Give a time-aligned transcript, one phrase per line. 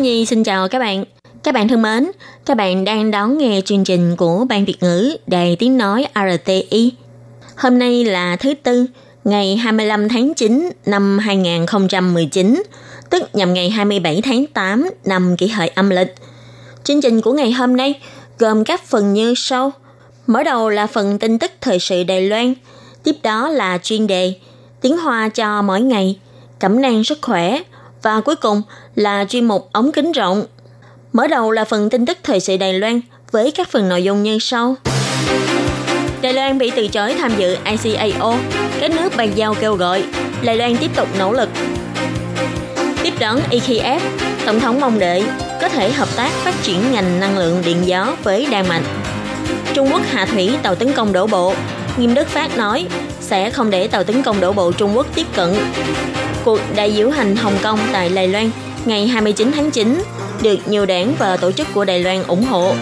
[0.00, 1.04] Nhi xin chào các bạn.
[1.42, 2.10] Các bạn thân mến,
[2.46, 6.92] các bạn đang đón nghe chương trình của Ban Việt ngữ Đài Tiếng Nói RTI.
[7.56, 8.86] Hôm nay là thứ Tư,
[9.24, 12.62] ngày 25 tháng 9 năm 2019,
[13.10, 16.14] tức nhằm ngày 27 tháng 8 năm kỷ hợi âm lịch.
[16.84, 18.00] Chương trình của ngày hôm nay
[18.38, 19.72] gồm các phần như sau.
[20.26, 22.54] Mở đầu là phần tin tức thời sự Đài Loan,
[23.04, 24.34] tiếp đó là chuyên đề
[24.80, 26.18] Tiếng Hoa cho mỗi ngày,
[26.58, 27.60] cẩm nang sức khỏe
[28.02, 28.62] và cuối cùng
[28.94, 30.44] là chuyên mục ống kính rộng.
[31.12, 33.00] Mở đầu là phần tin tức thời sự Đài Loan
[33.30, 34.74] với các phần nội dung như sau.
[36.22, 38.36] Đài Loan bị từ chối tham dự ICAO,
[38.80, 40.04] các nước bàn giao kêu gọi,
[40.42, 41.48] Đài Loan tiếp tục nỗ lực.
[43.02, 44.00] Tiếp đón EKF,
[44.46, 45.24] Tổng thống mong đợi
[45.60, 48.82] có thể hợp tác phát triển ngành năng lượng điện gió với Đan Mạch.
[49.74, 51.54] Trung Quốc hạ thủy tàu tấn công đổ bộ,
[51.96, 52.86] Nghiêm Đức Phát nói
[53.20, 55.54] sẽ không để tàu tấn công đổ bộ Trung Quốc tiếp cận.
[56.44, 58.50] Cuộc đại diễu hành Hồng Kông tại Đài Loan
[58.84, 60.02] ngày 29 tháng 9
[60.42, 62.74] được nhiều đảng và tổ chức của Đài Loan ủng hộ.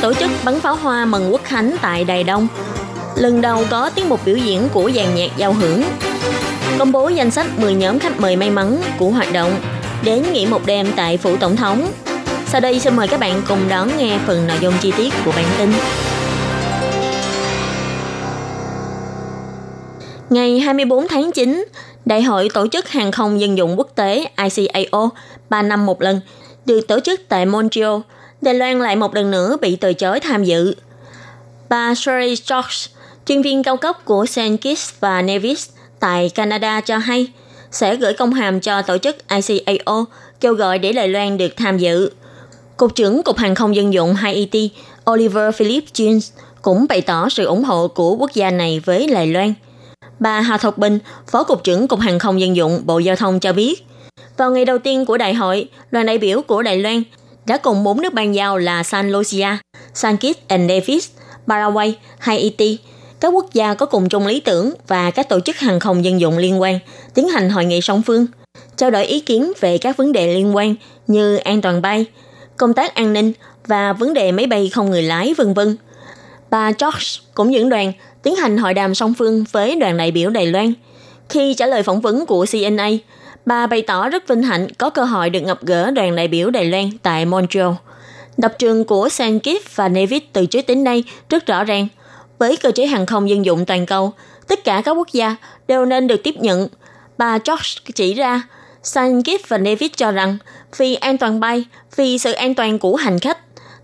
[0.00, 2.48] Tổ chức bắn pháo hoa mừng quốc khánh tại Đài Đông.
[3.16, 5.82] Lần đầu có tiết mục biểu diễn của dàn nhạc giao hưởng.
[6.78, 9.52] Công bố danh sách 10 nhóm khách mời may mắn của hoạt động
[10.04, 11.88] đến nghỉ một đêm tại phủ tổng thống.
[12.46, 15.32] Sau đây xin mời các bạn cùng đón nghe phần nội dung chi tiết của
[15.36, 15.72] bản tin.
[20.30, 21.64] Ngày 24 tháng 9,
[22.08, 25.10] Đại hội Tổ chức Hàng không Dân dụng Quốc tế ICAO
[25.48, 26.20] 3 năm một lần
[26.66, 27.96] được tổ chức tại Montreal.
[28.40, 30.74] Đài Loan lại một lần nữa bị từ chối tham dự.
[31.68, 34.40] Bà Sherry George, chuyên viên cao cấp của St.
[34.60, 35.68] Kitts và Nevis
[36.00, 37.26] tại Canada cho hay
[37.70, 40.04] sẽ gửi công hàm cho tổ chức ICAO
[40.40, 42.10] kêu gọi để Đài Loan được tham dự.
[42.76, 44.70] Cục trưởng Cục Hàng không Dân dụng Haiti
[45.10, 46.30] Oliver Philip Jones
[46.62, 49.54] cũng bày tỏ sự ủng hộ của quốc gia này với Đài Loan.
[50.18, 53.40] Bà Hà Thục Bình, Phó Cục trưởng Cục Hàng không Dân dụng Bộ Giao thông
[53.40, 53.86] cho biết,
[54.36, 57.02] vào ngày đầu tiên của đại hội, đoàn đại biểu của Đài Loan
[57.46, 59.48] đã cùng bốn nước ban giao là San Lucia,
[59.94, 61.08] San Kitts and Nevis,
[61.46, 62.78] Paraguay, Haiti,
[63.20, 66.20] các quốc gia có cùng chung lý tưởng và các tổ chức hàng không dân
[66.20, 66.78] dụng liên quan
[67.14, 68.26] tiến hành hội nghị song phương,
[68.76, 70.74] trao đổi ý kiến về các vấn đề liên quan
[71.06, 72.06] như an toàn bay,
[72.56, 73.32] công tác an ninh
[73.66, 75.76] và vấn đề máy bay không người lái vân vân.
[76.50, 77.92] Bà George cũng dẫn đoàn
[78.28, 80.72] tiến hành hội đàm song phương với đoàn đại biểu Đài Loan.
[81.28, 82.88] Khi trả lời phỏng vấn của CNA,
[83.46, 86.50] bà bày tỏ rất vinh hạnh có cơ hội được gặp gỡ đoàn đại biểu
[86.50, 87.70] Đài Loan tại Montreal.
[88.36, 91.88] đập trường của Sankip và Nevis từ trước đến nay rất rõ ràng.
[92.38, 94.12] Với cơ chế hàng không dân dụng toàn cầu,
[94.48, 95.36] tất cả các quốc gia
[95.68, 96.68] đều nên được tiếp nhận.
[97.18, 98.42] Bà George chỉ ra,
[98.82, 100.38] Sankip và Nevis cho rằng
[100.76, 101.64] vì an toàn bay,
[101.96, 103.38] vì sự an toàn của hành khách,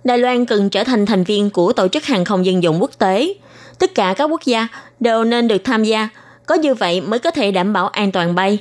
[0.05, 2.99] Đài Loan cần trở thành thành viên của Tổ chức Hàng không Dân dụng Quốc
[2.99, 3.35] tế.
[3.79, 4.69] Tất cả các quốc gia
[5.01, 6.09] đều nên được tham gia,
[6.47, 8.59] có như vậy mới có thể đảm bảo an toàn bay.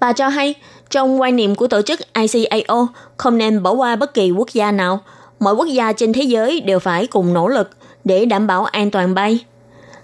[0.00, 0.54] Bà cho hay,
[0.90, 4.72] trong quan niệm của tổ chức ICAO, không nên bỏ qua bất kỳ quốc gia
[4.72, 5.00] nào.
[5.40, 7.70] mọi quốc gia trên thế giới đều phải cùng nỗ lực
[8.04, 9.44] để đảm bảo an toàn bay.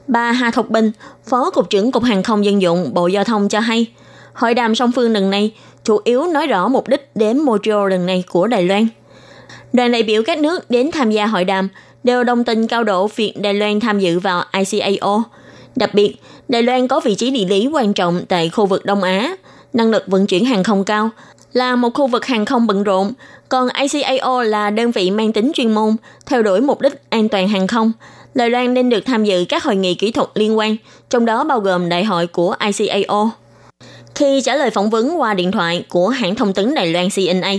[0.07, 0.93] Bà Hà Thục Bình,
[1.27, 3.87] Phó Cục trưởng Cục Hàng không Dân dụng Bộ Giao thông cho hay,
[4.33, 5.53] hội đàm song phương lần này
[5.85, 8.89] chủ yếu nói rõ mục đích đến Montreal lần này của Đài Loan.
[9.73, 11.69] Đoàn đại biểu các nước đến tham gia hội đàm
[12.05, 15.23] đều đồng tình cao độ việc Đài Loan tham dự vào ICAO.
[15.77, 16.17] Đặc biệt,
[16.49, 19.37] Đài Loan có vị trí địa lý quan trọng tại khu vực Đông Á,
[19.73, 21.11] năng lực vận chuyển hàng không cao,
[21.53, 23.13] là một khu vực hàng không bận rộn,
[23.49, 25.97] còn ICAO là đơn vị mang tính chuyên môn,
[26.27, 27.93] theo đuổi mục đích an toàn hàng không.
[28.35, 30.77] Đài Loan nên được tham dự các hội nghị kỹ thuật liên quan,
[31.11, 33.31] trong đó bao gồm đại hội của ICAO.
[34.15, 37.53] Khi trả lời phỏng vấn qua điện thoại của hãng thông tấn Đài Loan CNA,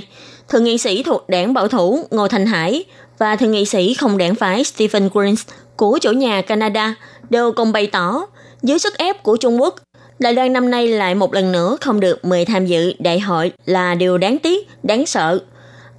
[0.49, 2.84] thượng nghị sĩ thuộc đảng bảo thủ Ngô Thành Hải
[3.22, 5.41] và thượng nghị sĩ không đảng phái Stephen Greens
[5.76, 6.96] của chủ nhà Canada
[7.29, 8.26] đều cùng bày tỏ
[8.62, 9.76] dưới sức ép của Trung Quốc,
[10.20, 13.52] Đài Loan năm nay lại một lần nữa không được mời tham dự đại hội
[13.66, 15.40] là điều đáng tiếc, đáng sợ.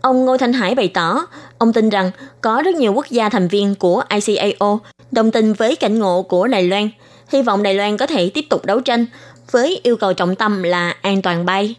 [0.00, 1.26] Ông Ngô Thanh Hải bày tỏ,
[1.58, 2.10] ông tin rằng
[2.40, 4.80] có rất nhiều quốc gia thành viên của ICAO
[5.10, 6.88] đồng tình với cảnh ngộ của Đài Loan,
[7.28, 9.06] hy vọng Đài Loan có thể tiếp tục đấu tranh
[9.50, 11.74] với yêu cầu trọng tâm là an toàn bay.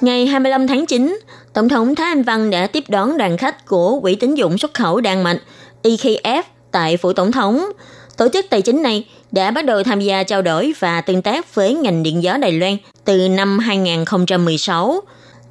[0.00, 1.18] Ngày 25 tháng 9,
[1.52, 4.74] Tổng thống Thái Anh Văn đã tiếp đón đoàn khách của Quỹ tín dụng xuất
[4.74, 5.38] khẩu Đan Mạch
[5.82, 7.64] EKF tại phủ tổng thống.
[8.16, 11.54] Tổ chức tài chính này đã bắt đầu tham gia trao đổi và tương tác
[11.54, 15.00] với ngành điện gió Đài Loan từ năm 2016.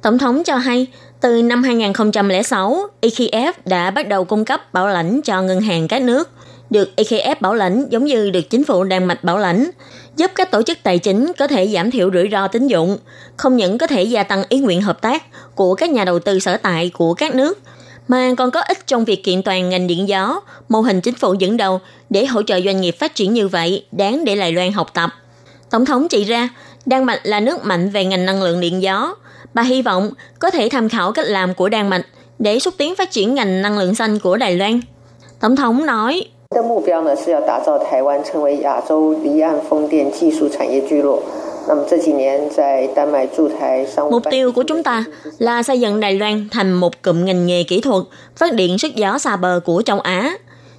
[0.02, 0.86] Tổng thống cho hay,
[1.20, 6.02] từ năm 2006, EKF đã bắt đầu cung cấp bảo lãnh cho ngân hàng các
[6.02, 6.30] nước.
[6.70, 9.70] Được EKF bảo lãnh giống như được chính phủ Đan Mạch bảo lãnh,
[10.18, 12.98] giúp các tổ chức tài chính có thể giảm thiểu rủi ro tín dụng,
[13.36, 15.22] không những có thể gia tăng ý nguyện hợp tác
[15.54, 17.58] của các nhà đầu tư sở tại của các nước,
[18.08, 21.34] mà còn có ích trong việc kiện toàn ngành điện gió, mô hình chính phủ
[21.34, 21.80] dẫn đầu
[22.10, 25.10] để hỗ trợ doanh nghiệp phát triển như vậy, đáng để Đài Loan học tập.
[25.70, 26.48] Tổng thống chỉ ra,
[26.86, 29.14] Đan Mạch là nước mạnh về ngành năng lượng điện gió.
[29.54, 32.06] Bà hy vọng có thể tham khảo cách làm của Đan Mạch
[32.38, 34.80] để xúc tiến phát triển ngành năng lượng xanh của Đài Loan.
[35.40, 41.23] Tổng thống nói, 的目标呢是要打造台湾成为亚洲离岸风电技术产业聚落。
[44.11, 45.03] Mục tiêu của chúng ta
[45.37, 48.03] là xây dựng Đài Loan thành một cụm ngành nghề kỹ thuật
[48.35, 50.37] phát điện sức gió xa bờ của châu Á.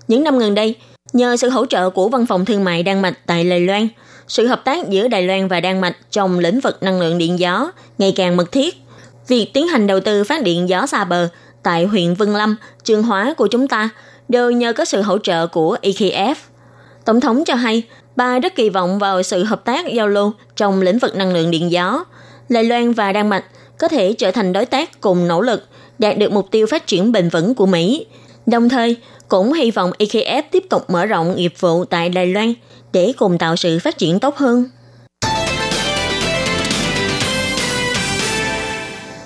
[0.08, 0.75] Những năm gần đây,
[1.12, 3.88] nhờ sự hỗ trợ của Văn phòng Thương mại Đan Mạch tại Đài Loan,
[4.29, 7.38] sự hợp tác giữa Đài Loan và Đan Mạch trong lĩnh vực năng lượng điện
[7.38, 8.75] gió ngày càng mật thiết.
[9.29, 11.29] Việc tiến hành đầu tư phát điện gió xa bờ
[11.62, 13.91] tại huyện Vân Lâm, Trường Hóa của chúng ta
[14.30, 16.36] đều nhờ có sự hỗ trợ của EKF.
[17.06, 17.84] Tổng thống cho hay,
[18.16, 21.52] bà rất kỳ vọng vào sự hợp tác giao lưu trong lĩnh vực năng lượng
[21.52, 22.06] điện gió.
[22.50, 23.46] Đài Loan và Đan Mạch
[23.78, 25.68] có thể trở thành đối tác cùng nỗ lực
[26.00, 28.06] đạt được mục tiêu phát triển bền vững của Mỹ.
[28.46, 28.98] Đồng thời,
[29.28, 32.54] cũng hy vọng EKF tiếp tục mở rộng nghiệp vụ tại Đài Loan
[32.94, 34.70] để cùng tạo sự phát triển tốt hơn.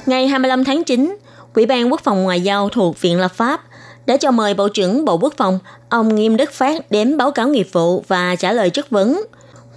[0.05, 1.17] Ngày 25 tháng 9,
[1.53, 3.61] Ủy ban Quốc phòng Ngoại giao thuộc Viện Lập pháp
[4.05, 5.59] đã cho mời Bộ trưởng Bộ Quốc phòng
[5.89, 9.21] ông Nghiêm Đức Phát đến báo cáo nghiệp vụ và trả lời chất vấn.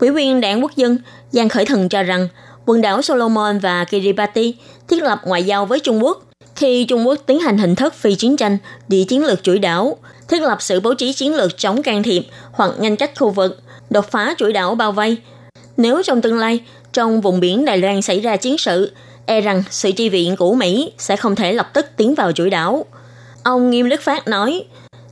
[0.01, 0.99] Ủy viên đảng quốc dân
[1.31, 2.29] Giang Khởi Thần cho rằng
[2.67, 4.55] quần đảo Solomon và Kiribati
[4.89, 6.27] thiết lập ngoại giao với Trung Quốc
[6.57, 8.59] khi Trung Quốc tiến hành hình thức phi chiến tranh,
[8.89, 9.97] địa chiến lược chuỗi đảo,
[10.29, 13.63] thiết lập sự bố trí chiến lược chống can thiệp hoặc ngăn cách khu vực,
[13.91, 15.17] đột phá chuỗi đảo bao vây.
[15.77, 16.61] Nếu trong tương lai,
[16.93, 18.93] trong vùng biển Đài Loan xảy ra chiến sự,
[19.27, 22.51] e rằng sự chi viện của Mỹ sẽ không thể lập tức tiến vào chuỗi
[22.51, 22.85] đảo.
[23.47, 24.65] Ông Nghiêm Đức Phát nói,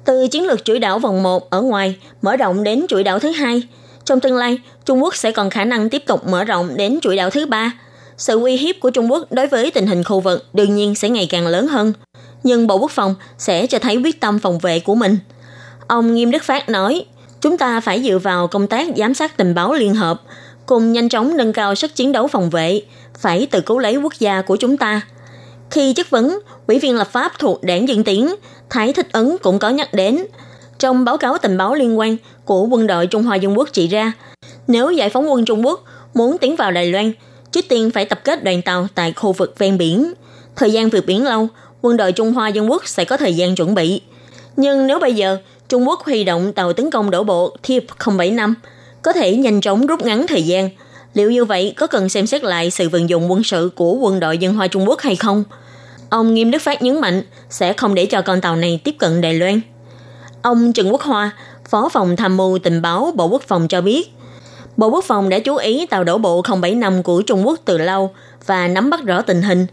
[0.04, 3.30] từ chiến lược chuỗi đảo vòng 1 ở ngoài mở rộng đến chuỗi đảo thứ
[3.30, 3.62] hai,
[4.04, 7.16] trong tương lai, Trung Quốc sẽ còn khả năng tiếp tục mở rộng đến chuỗi
[7.16, 7.72] đảo thứ ba.
[8.16, 11.08] Sự uy hiếp của Trung Quốc đối với tình hình khu vực đương nhiên sẽ
[11.08, 11.92] ngày càng lớn hơn,
[12.42, 15.18] nhưng Bộ Quốc phòng sẽ cho thấy quyết tâm phòng vệ của mình.
[15.86, 17.04] Ông Nghiêm Đức Phát nói,
[17.40, 20.22] chúng ta phải dựa vào công tác giám sát tình báo liên hợp,
[20.66, 22.82] cùng nhanh chóng nâng cao sức chiến đấu phòng vệ,
[23.18, 25.02] phải tự cứu lấy quốc gia của chúng ta.
[25.70, 28.34] Khi chất vấn, Ủy viên lập pháp thuộc đảng Dân Tiến,
[28.70, 30.26] Thái Thích Ấn cũng có nhắc đến.
[30.78, 33.88] Trong báo cáo tình báo liên quan của quân đội Trung Hoa Dân Quốc chỉ
[33.88, 34.12] ra,
[34.66, 35.84] nếu giải phóng quân Trung Quốc
[36.14, 37.12] muốn tiến vào Đài Loan,
[37.52, 40.12] trước tiên phải tập kết đoàn tàu tại khu vực ven biển.
[40.56, 41.48] Thời gian vượt biển lâu,
[41.82, 44.00] quân đội Trung Hoa Dân Quốc sẽ có thời gian chuẩn bị.
[44.56, 45.38] Nhưng nếu bây giờ
[45.68, 48.54] Trung Quốc huy động tàu tấn công đổ bộ TIP 075,
[49.02, 50.70] có thể nhanh chóng rút ngắn thời gian.
[51.14, 54.20] Liệu như vậy có cần xem xét lại sự vận dụng quân sự của quân
[54.20, 55.44] đội Dân Hoa Trung Quốc hay không?
[56.10, 59.20] Ông Nghiêm Đức Phát nhấn mạnh sẽ không để cho con tàu này tiếp cận
[59.20, 59.60] Đài Loan.
[60.42, 61.30] Ông Trần Quốc Hoa,
[61.70, 64.14] Phó phòng tham mưu tình báo Bộ Quốc phòng cho biết,
[64.76, 68.14] Bộ Quốc phòng đã chú ý tàu đổ bộ 075 của Trung Quốc từ lâu
[68.46, 69.66] và nắm bắt rõ tình hình.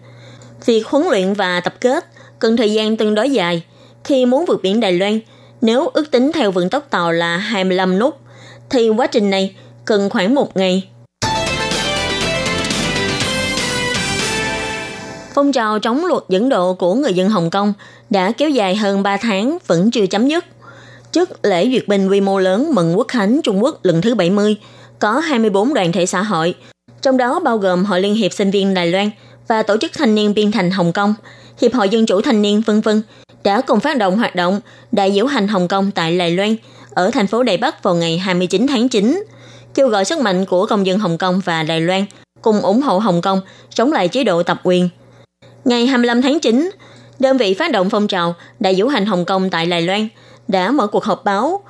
[0.65, 2.05] Việc huấn luyện và tập kết
[2.39, 3.63] cần thời gian tương đối dài.
[4.03, 5.19] Khi muốn vượt biển Đài Loan,
[5.61, 8.19] nếu ước tính theo vận tốc tàu là 25 nút,
[8.69, 9.55] thì quá trình này
[9.85, 10.90] cần khoảng một ngày.
[15.33, 17.73] Phong trào chống luật dẫn độ của người dân Hồng Kông
[18.09, 20.45] đã kéo dài hơn 3 tháng vẫn chưa chấm dứt.
[21.11, 24.55] Trước lễ duyệt binh quy mô lớn mừng quốc khánh Trung Quốc lần thứ 70,
[24.99, 26.55] có 24 đoàn thể xã hội,
[27.01, 29.09] trong đó bao gồm Hội Liên hiệp Sinh viên Đài Loan
[29.47, 31.13] và Tổ chức Thanh niên Biên thành Hồng Kông,
[31.61, 33.01] Hiệp hội Dân chủ Thanh niên vân vân
[33.43, 34.61] đã cùng phát động hoạt động
[34.91, 36.55] Đại diễu hành Hồng Kông tại Đài Loan
[36.93, 39.23] ở thành phố Đài Bắc vào ngày 29 tháng 9,
[39.73, 42.05] kêu gọi sức mạnh của công dân Hồng Kông và Đài Loan
[42.41, 43.41] cùng ủng hộ Hồng Kông
[43.73, 44.89] chống lại chế độ tập quyền.
[45.65, 46.71] Ngày 25 tháng 9,
[47.19, 50.07] đơn vị phát động phong trào Đại diễu hành Hồng Kông tại Đài Loan
[50.47, 51.63] đã mở cuộc họp báo.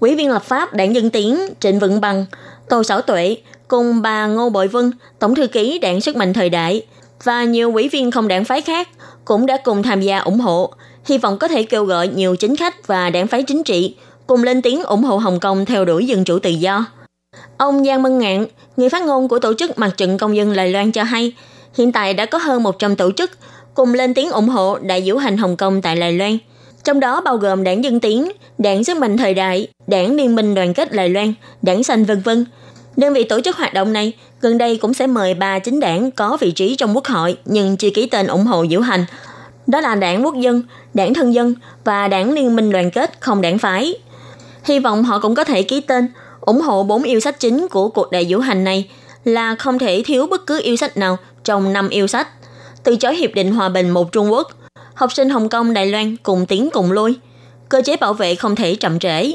[0.00, 2.26] Quỹ viên lập pháp Đảng Dân Tiến Trịnh Vượng Bằng,
[2.68, 3.36] Tô Sảo Tuệ
[3.68, 6.82] cùng bà Ngô Bội Vân, Tổng thư ký Đảng Sức mạnh Thời đại
[7.24, 8.88] và nhiều quỹ viên không đảng phái khác
[9.24, 10.72] cũng đã cùng tham gia ủng hộ,
[11.04, 14.42] hy vọng có thể kêu gọi nhiều chính khách và đảng phái chính trị cùng
[14.42, 16.84] lên tiếng ủng hộ Hồng Kông theo đuổi dân chủ tự do.
[17.56, 20.68] Ông Giang Mân Ngạn, người phát ngôn của tổ chức Mặt trận Công dân Đài
[20.72, 21.32] Loan cho hay,
[21.74, 23.30] hiện tại đã có hơn 100 tổ chức
[23.74, 26.38] cùng lên tiếng ủng hộ đại diễu hành Hồng Kông tại Đài Loan,
[26.84, 30.54] trong đó bao gồm đảng Dân Tiến, đảng Sức mạnh Thời đại, đảng Liên minh
[30.54, 32.46] Đoàn kết Đài Loan, đảng Xanh vân vân.
[32.96, 36.10] Đơn vị tổ chức hoạt động này gần đây cũng sẽ mời ba chính đảng
[36.10, 39.04] có vị trí trong quốc hội nhưng chưa ký tên ủng hộ diễu hành.
[39.66, 40.62] Đó là đảng Quốc dân,
[40.94, 43.94] đảng Thân dân và đảng Liên minh Đoàn kết không đảng phái.
[44.64, 46.08] Hy vọng họ cũng có thể ký tên
[46.40, 48.88] ủng hộ bốn yêu sách chính của cuộc đại diễu hành này
[49.24, 51.16] là không thể thiếu bất cứ yêu sách nào
[51.50, 52.28] trong năm yêu sách.
[52.84, 54.48] Từ chối Hiệp định Hòa bình một Trung Quốc,
[54.94, 57.14] học sinh Hồng Kông, Đài Loan cùng tiến cùng lui.
[57.68, 59.32] Cơ chế bảo vệ không thể chậm trễ.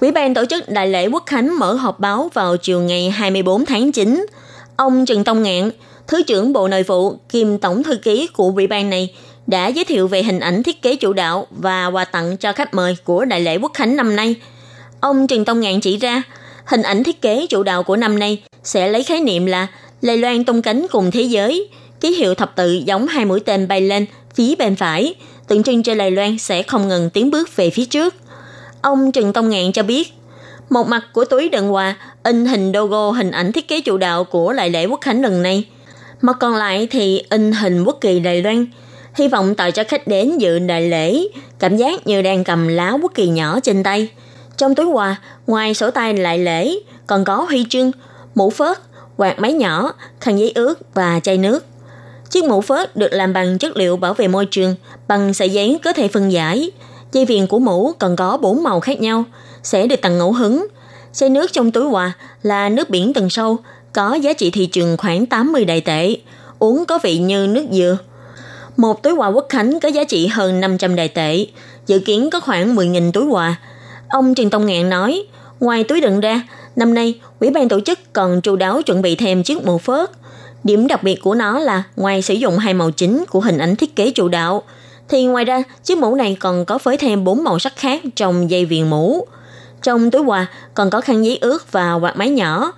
[0.00, 3.66] Ủy ban tổ chức Đại lễ Quốc Khánh mở họp báo vào chiều ngày 24
[3.66, 4.26] tháng 9.
[4.76, 5.70] Ông Trần Tông Ngạn,
[6.06, 9.14] Thứ trưởng Bộ Nội vụ kiêm Tổng thư ký của ủy ban này
[9.46, 12.74] đã giới thiệu về hình ảnh thiết kế chủ đạo và quà tặng cho khách
[12.74, 14.34] mời của Đại lễ Quốc Khánh năm nay.
[15.00, 16.22] Ông Trần Tông Ngạn chỉ ra,
[16.70, 19.66] hình ảnh thiết kế chủ đạo của năm nay sẽ lấy khái niệm là
[20.00, 21.68] Lây Loan tung cánh cùng thế giới,
[22.00, 25.14] ký hiệu thập tự giống hai mũi tên bay lên phía bên phải,
[25.48, 28.14] tượng trưng cho Lây Loan sẽ không ngừng tiến bước về phía trước.
[28.82, 30.12] Ông Trần Tông Ngạn cho biết,
[30.70, 34.24] một mặt của túi đựng quà in hình logo hình ảnh thiết kế chủ đạo
[34.24, 35.64] của đại lễ quốc khánh lần này.
[36.20, 38.66] Mặt còn lại thì in hình quốc kỳ Đài Loan,
[39.14, 41.18] hy vọng tạo cho khách đến dự đại lễ
[41.58, 44.08] cảm giác như đang cầm lá quốc kỳ nhỏ trên tay.
[44.60, 46.74] Trong túi quà, ngoài sổ tay lại lễ,
[47.06, 47.90] còn có huy chương,
[48.34, 48.78] mũ phớt,
[49.16, 51.64] quạt máy nhỏ, khăn giấy ướt và chai nước.
[52.30, 54.74] Chiếc mũ phớt được làm bằng chất liệu bảo vệ môi trường,
[55.08, 56.70] bằng sợi giấy có thể phân giải.
[57.12, 59.24] Dây viền của mũ còn có bốn màu khác nhau,
[59.62, 60.66] sẽ được tặng ngẫu hứng.
[61.12, 62.12] Chai nước trong túi quà
[62.42, 63.56] là nước biển tầng sâu,
[63.92, 66.16] có giá trị thị trường khoảng 80 đại tệ,
[66.58, 67.98] uống có vị như nước dừa.
[68.76, 71.46] Một túi quà quốc khánh có giá trị hơn 500 đại tệ,
[71.86, 73.56] dự kiến có khoảng 10.000 túi quà.
[74.10, 75.24] Ông Trần Tông Ngạn nói,
[75.60, 76.42] ngoài túi đựng ra,
[76.76, 80.10] năm nay Ủy ban tổ chức còn chu đáo chuẩn bị thêm chiếc mũ phớt.
[80.64, 83.76] Điểm đặc biệt của nó là ngoài sử dụng hai màu chính của hình ảnh
[83.76, 84.62] thiết kế chủ đạo,
[85.08, 88.50] thì ngoài ra chiếc mũ này còn có phối thêm bốn màu sắc khác trong
[88.50, 89.26] dây viền mũ.
[89.82, 92.72] Trong túi quà còn có khăn giấy ướt và quạt máy nhỏ,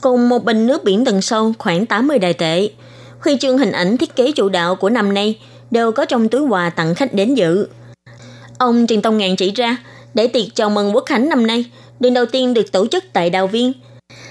[0.00, 2.68] cùng một bình nước biển tầng sâu khoảng 80 đài tệ.
[3.20, 5.38] Huy chương hình ảnh thiết kế chủ đạo của năm nay
[5.70, 7.66] đều có trong túi quà tặng khách đến dự.
[8.58, 9.76] Ông Trần Tông Ngạn chỉ ra,
[10.14, 11.64] để tiệc chào mừng Quốc Khánh năm nay,
[12.00, 13.72] lần đầu tiên được tổ chức tại Đào Viên,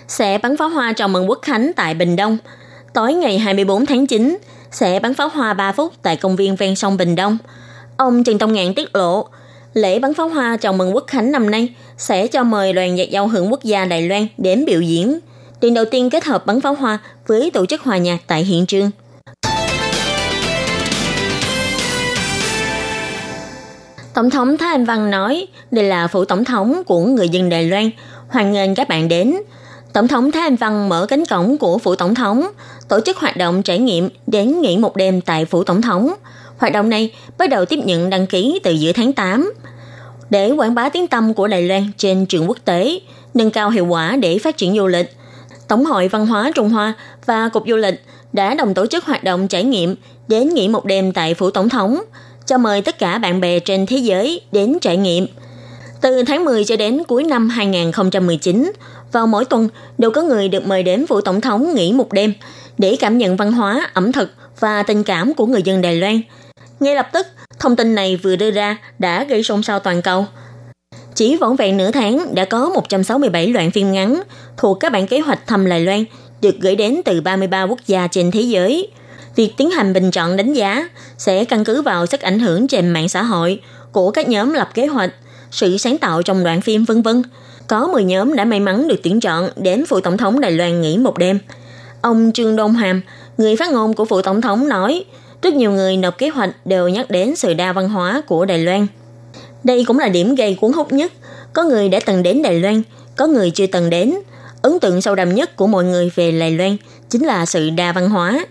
[0.08, 2.38] sẽ bắn pháo hoa chào mừng Quốc Khánh tại Bình Đông.
[2.94, 4.38] Tối ngày 24 tháng 9,
[4.72, 7.38] sẽ bắn pháo hoa 3 phút tại công viên ven sông Bình Đông.
[7.98, 9.28] Ông Trần Tông Ngạn tiết lộ,
[9.74, 13.10] lễ bắn pháo hoa chào mừng Quốc Khánh năm nay sẽ cho mời đoàn nhạc
[13.10, 15.20] giao hưởng quốc gia Đài Loan đến biểu diễn–
[15.64, 18.66] lần đầu tiên kết hợp bắn pháo hoa với tổ chức hòa nhạc tại hiện
[18.66, 18.92] trường.
[24.14, 27.70] Tổng thống Thái Anh Văn nói đây là phủ tổng thống của người dân Đài
[27.70, 27.90] Loan,
[28.28, 29.36] hoan nghênh các bạn đến.
[29.94, 32.48] Tổng thống Thái Anh Văn mở cánh cổng của phủ tổng thống,
[32.90, 36.14] tổ chức hoạt động trải nghiệm đến nghỉ một đêm tại phủ tổng thống.
[36.58, 39.54] Hoạt động này bắt đầu tiếp nhận đăng ký từ giữa tháng 8
[40.30, 43.00] để quảng bá tiếng tăm của Đài Loan trên trường quốc tế,
[43.34, 45.16] nâng cao hiệu quả để phát triển du lịch–
[45.68, 46.94] Tổng hội Văn hóa Trung Hoa
[47.26, 48.04] và Cục Du lịch
[48.34, 49.96] đã đồng tổ chức hoạt động trải nghiệm
[50.28, 52.02] đến nghỉ một đêm tại Phủ Tổng thống,
[52.46, 55.28] cho mời tất cả bạn bè trên thế giới đến trải nghiệm.
[56.02, 58.72] Từ tháng 10 cho đến cuối năm 2019,
[59.12, 62.34] vào mỗi tuần đều có người được mời đến Phủ Tổng thống nghỉ một đêm
[62.78, 66.22] để cảm nhận văn hóa, ẩm thực và tình cảm của người dân Đài Loan.
[66.80, 67.28] Ngay lập tức,
[67.60, 70.26] thông tin này vừa đưa ra đã gây xôn xao toàn cầu–
[71.16, 74.22] chỉ vỏn vẹn nửa tháng đã có 167 đoạn phim ngắn
[74.58, 76.04] thuộc các bản kế hoạch thăm Đài Loan
[76.42, 78.88] được gửi đến từ 33 quốc gia trên thế giới.
[79.36, 82.90] Việc tiến hành bình chọn đánh giá sẽ căn cứ vào sức ảnh hưởng trên
[82.90, 83.62] mạng xã hội
[83.92, 85.12] của các nhóm lập kế hoạch,
[85.52, 87.24] sự sáng tạo trong đoạn phim vân vân.
[87.68, 90.82] Có 10 nhóm đã may mắn được tuyển chọn đến phụ tổng thống Đài Loan
[90.82, 91.40] nghỉ một đêm.
[92.02, 93.02] Ông Trương Đông Hàm,
[93.38, 95.06] người phát ngôn của phụ tổng thống nói,
[95.42, 98.58] rất nhiều người nộp kế hoạch đều nhắc đến sự đa văn hóa của Đài
[98.58, 98.88] Loan.
[99.64, 101.12] Đây cũng là điểm gây cuốn hút nhất.
[101.54, 102.84] Có người đã từng đến Đài Loan,
[103.16, 104.14] có người chưa từng đến.
[104.62, 106.78] Ấn tượng sâu đậm nhất của mọi người về Đài Loan
[107.10, 108.46] chính là sự đa văn hóa.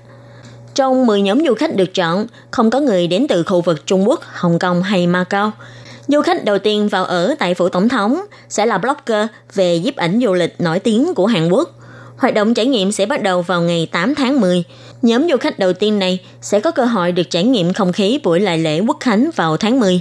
[0.75, 4.09] Trong 10 nhóm du khách được chọn, không có người đến từ khu vực Trung
[4.09, 5.52] Quốc, Hồng Kông hay Macau.
[6.09, 9.97] Du khách đầu tiên vào ở tại phủ tổng thống sẽ là blogger về giúp
[9.97, 11.71] ảnh du lịch nổi tiếng của Hàn Quốc.
[12.17, 14.64] Hoạt động trải nghiệm sẽ bắt đầu vào ngày 8 tháng 10.
[15.02, 18.21] Nhóm du khách đầu tiên này sẽ có cơ hội được trải nghiệm không khí
[18.25, 20.00] buổi lại lễ quốc khánh vào tháng 10.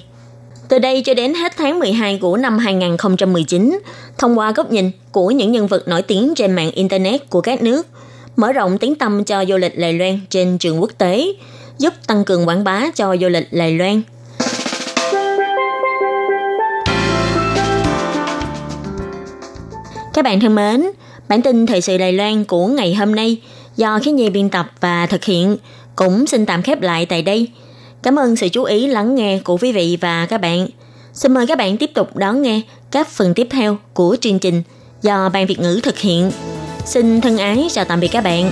[0.68, 3.80] Từ đây cho đến hết tháng 12 của năm 2019,
[4.18, 7.64] thông qua góc nhìn của những nhân vật nổi tiếng trên mạng Internet của các
[7.64, 7.88] nước,
[8.36, 11.26] mở rộng tiếng tâm cho du lịch Đài Loan trên trường quốc tế,
[11.78, 14.02] giúp tăng cường quảng bá cho du lịch Đài Loan.
[20.14, 20.86] Các bạn thân mến,
[21.28, 23.42] bản tin thời sự Đài Loan của ngày hôm nay
[23.76, 25.58] do Khiến Nhi biên tập và thực hiện
[25.96, 27.48] cũng xin tạm khép lại tại đây–
[28.04, 30.68] Cảm ơn sự chú ý lắng nghe của quý vị và các bạn.
[31.14, 32.62] Xin mời các bạn tiếp tục đón nghe
[32.92, 34.64] các phần tiếp theo của chương trình
[35.02, 36.32] do Ban Việt ngữ thực hiện.
[36.86, 38.52] Xin thân ái chào tạm biệt các bạn.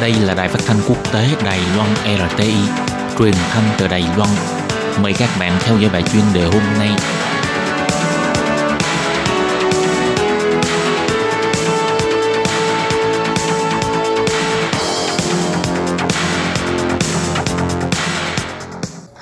[0.00, 2.54] Đây là đài phát thanh quốc tế Đài Loan RTI,
[3.18, 4.30] truyền thanh từ Đài Loan.
[5.02, 6.90] Mời các bạn theo dõi bài chuyên đề hôm nay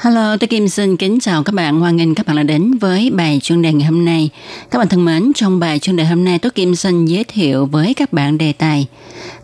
[0.08, 1.80] Hello, tôi Kim xin kính chào các bạn.
[1.80, 4.30] Hoan nghênh các bạn đã đến với bài chuyên đề ngày hôm nay.
[4.70, 7.66] Các bạn thân mến, trong bài chuyên đề hôm nay, tôi Kim xin giới thiệu
[7.66, 8.86] với các bạn đề tài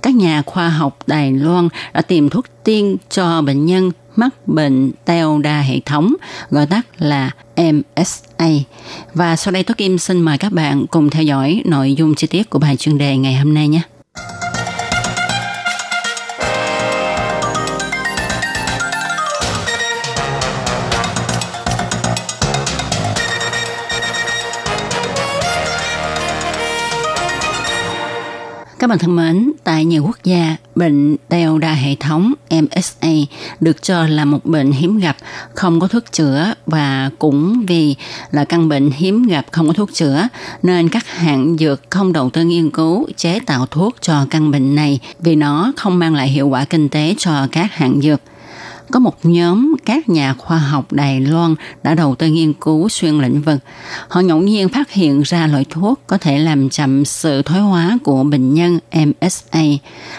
[0.03, 4.93] các nhà khoa học Đài Loan đã tìm thuốc tiên cho bệnh nhân mắc bệnh
[5.05, 6.15] teo đa hệ thống,
[6.51, 8.49] gọi tắt là MSA.
[9.15, 12.27] Và sau đây tôi Kim xin mời các bạn cùng theo dõi nội dung chi
[12.27, 13.81] tiết của bài chuyên đề ngày hôm nay nhé.
[28.85, 33.09] Các bạn thân mến, tại nhiều quốc gia, bệnh teo đa hệ thống MSA
[33.61, 35.17] được cho là một bệnh hiếm gặp,
[35.55, 37.95] không có thuốc chữa và cũng vì
[38.31, 40.29] là căn bệnh hiếm gặp không có thuốc chữa
[40.63, 44.75] nên các hãng dược không đầu tư nghiên cứu chế tạo thuốc cho căn bệnh
[44.75, 48.21] này vì nó không mang lại hiệu quả kinh tế cho các hãng dược
[48.91, 53.19] có một nhóm các nhà khoa học Đài Loan đã đầu tư nghiên cứu xuyên
[53.19, 53.61] lĩnh vực.
[54.09, 57.99] Họ ngẫu nhiên phát hiện ra loại thuốc có thể làm chậm sự thoái hóa
[58.05, 59.63] của bệnh nhân MSA,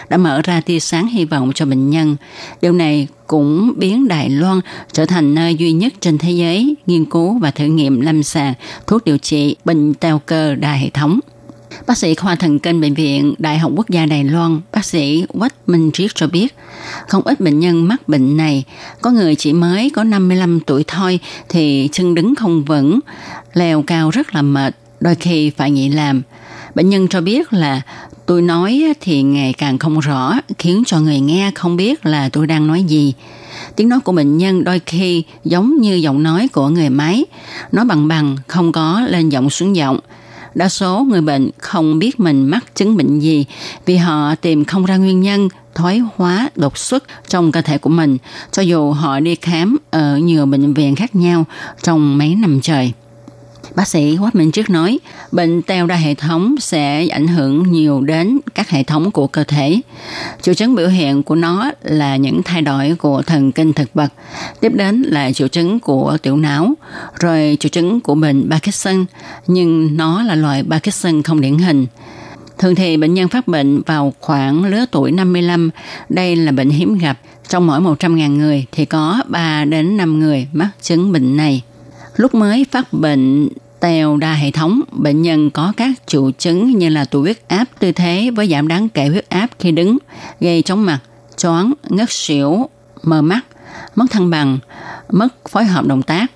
[0.08, 2.16] đã mở ra tia sáng hy vọng cho bệnh nhân.
[2.62, 4.60] Điều này cũng biến Đài Loan
[4.92, 8.54] trở thành nơi duy nhất trên thế giới nghiên cứu và thử nghiệm lâm sàng
[8.86, 11.20] thuốc điều trị bệnh teo cơ đa hệ thống.
[11.86, 15.24] Bác sĩ khoa thần kinh bệnh viện Đại học Quốc gia Đài Loan, bác sĩ
[15.38, 16.54] Quách Minh Triết cho biết,
[17.08, 18.64] không ít bệnh nhân mắc bệnh này,
[19.00, 23.00] có người chỉ mới có 55 tuổi thôi thì chân đứng không vững,
[23.54, 26.22] leo cao rất là mệt, đôi khi phải nghỉ làm.
[26.74, 27.82] Bệnh nhân cho biết là
[28.26, 32.46] tôi nói thì ngày càng không rõ, khiến cho người nghe không biết là tôi
[32.46, 33.14] đang nói gì.
[33.76, 37.24] Tiếng nói của bệnh nhân đôi khi giống như giọng nói của người máy,
[37.72, 40.00] nói bằng bằng, không có lên giọng xuống giọng
[40.56, 43.44] đa số người bệnh không biết mình mắc chứng bệnh gì
[43.86, 47.90] vì họ tìm không ra nguyên nhân, thoái hóa, đột xuất trong cơ thể của
[47.90, 48.18] mình
[48.52, 51.44] cho dù họ đi khám ở nhiều bệnh viện khác nhau
[51.82, 52.92] trong mấy năm trời.
[53.76, 54.98] Bác sĩ Quách Minh Trước nói,
[55.32, 59.44] bệnh teo đa hệ thống sẽ ảnh hưởng nhiều đến các hệ thống của cơ
[59.44, 59.80] thể.
[60.42, 64.12] Triệu chứng biểu hiện của nó là những thay đổi của thần kinh thực vật,
[64.60, 66.74] tiếp đến là triệu chứng của tiểu não,
[67.20, 69.04] rồi triệu chứng của bệnh Parkinson,
[69.46, 71.86] nhưng nó là loại Parkinson không điển hình.
[72.58, 75.70] Thường thì bệnh nhân phát bệnh vào khoảng lứa tuổi 55.
[76.08, 77.18] Đây là bệnh hiếm gặp.
[77.48, 81.62] Trong mỗi 100.000 người thì có 3 đến 5 người mắc chứng bệnh này.
[82.16, 83.48] Lúc mới phát bệnh
[83.86, 87.64] tèo đa hệ thống, bệnh nhân có các triệu chứng như là tụ huyết áp
[87.78, 89.98] tư thế với giảm đáng kể huyết áp khi đứng,
[90.40, 90.98] gây chóng mặt,
[91.36, 92.68] choáng, ngất xỉu,
[93.02, 93.40] mờ mắt,
[93.94, 94.58] mất thăng bằng,
[95.10, 96.26] mất phối hợp động tác,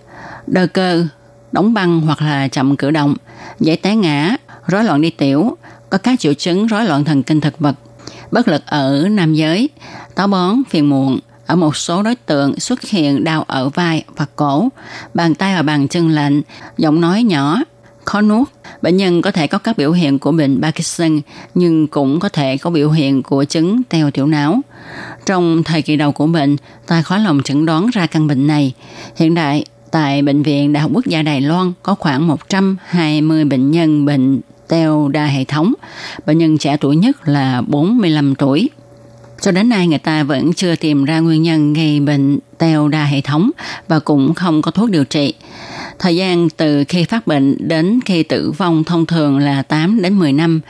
[0.46, 1.06] đơ cơ,
[1.52, 3.14] đóng băng hoặc là chậm cử động,
[3.60, 4.36] dễ té ngã,
[4.66, 5.56] rối loạn đi tiểu,
[5.90, 7.76] có các triệu chứng rối loạn thần kinh thực vật,
[8.30, 9.68] bất lực ở nam giới,
[10.14, 11.18] táo bón, phiền muộn,
[11.50, 14.68] ở một số đối tượng xuất hiện đau ở vai và cổ,
[15.14, 16.42] bàn tay và bàn chân lạnh,
[16.78, 17.58] giọng nói nhỏ,
[18.04, 18.48] khó nuốt.
[18.82, 21.20] Bệnh nhân có thể có các biểu hiện của bệnh Parkinson
[21.54, 24.60] nhưng cũng có thể có biểu hiện của chứng teo tiểu não.
[25.26, 28.72] Trong thời kỳ đầu của bệnh, ta khó lòng chẩn đoán ra căn bệnh này.
[29.16, 33.70] Hiện đại, tại Bệnh viện Đại học Quốc gia Đài Loan có khoảng 120 bệnh
[33.70, 35.74] nhân bệnh teo đa hệ thống.
[36.26, 38.70] Bệnh nhân trẻ tuổi nhất là 45 tuổi.
[39.40, 43.05] Cho đến nay người ta vẫn chưa tìm ra nguyên nhân gây bệnh teo đa
[43.05, 43.50] hệ thống
[43.88, 45.35] và cũng không có thuốc điều trị.
[45.98, 50.18] Thời gian từ khi phát bệnh đến khi tử vong thông thường là 8 đến
[50.18, 50.61] 10 năm.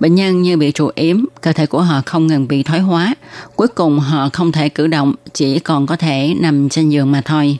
[0.00, 3.14] Bệnh nhân như bị trụ yếm, cơ thể của họ không ngừng bị thoái hóa.
[3.56, 7.20] Cuối cùng họ không thể cử động, chỉ còn có thể nằm trên giường mà
[7.20, 7.58] thôi.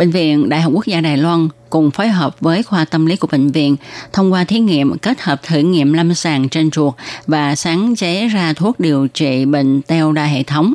[0.00, 3.16] Bệnh viện Đại học Quốc gia Đài Loan cùng phối hợp với khoa tâm lý
[3.16, 3.76] của bệnh viện
[4.12, 6.94] thông qua thí nghiệm kết hợp thử nghiệm lâm sàng trên chuột
[7.26, 10.72] và sáng chế ra thuốc điều trị bệnh teo đa hệ thống.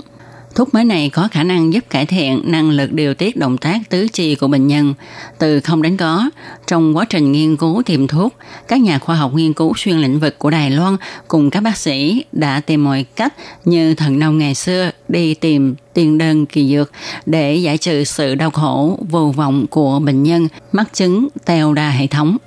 [0.55, 3.79] Thuốc mới này có khả năng giúp cải thiện năng lực điều tiết động tác
[3.89, 4.93] tứ chi của bệnh nhân
[5.39, 6.29] từ không đến có.
[6.67, 8.33] Trong quá trình nghiên cứu tìm thuốc,
[8.67, 11.77] các nhà khoa học nghiên cứu xuyên lĩnh vực của Đài Loan cùng các bác
[11.77, 13.33] sĩ đã tìm mọi cách
[13.65, 16.91] như thần nông ngày xưa đi tìm tiền đơn kỳ dược
[17.25, 21.89] để giải trừ sự đau khổ vô vọng của bệnh nhân mắc chứng teo đa
[21.89, 22.37] hệ thống.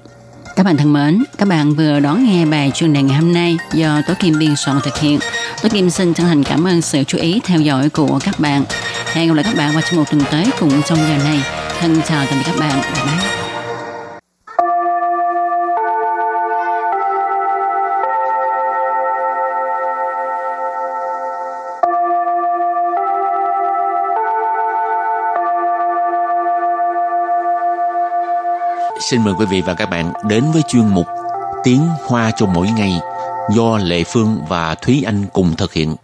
[0.56, 3.56] Các bạn thân mến, các bạn vừa đón nghe bài chuyên đề ngày hôm nay
[3.72, 5.18] do Tố Kim biên soạn thực hiện.
[5.62, 8.64] Tôi Kim xin chân thành cảm ơn sự chú ý theo dõi của các bạn.
[9.12, 11.40] Hẹn gặp lại các bạn vào trong một tuần tới cùng trong giờ này.
[11.80, 12.80] Thân chào tạm biệt các bạn.
[12.94, 13.38] Bye bye.
[29.10, 31.06] Xin mời quý vị và các bạn đến với chuyên mục
[31.64, 33.00] Tiếng Hoa cho mỗi ngày
[33.50, 35.96] do Lệ Phương và Thúy Anh cùng thực hiện.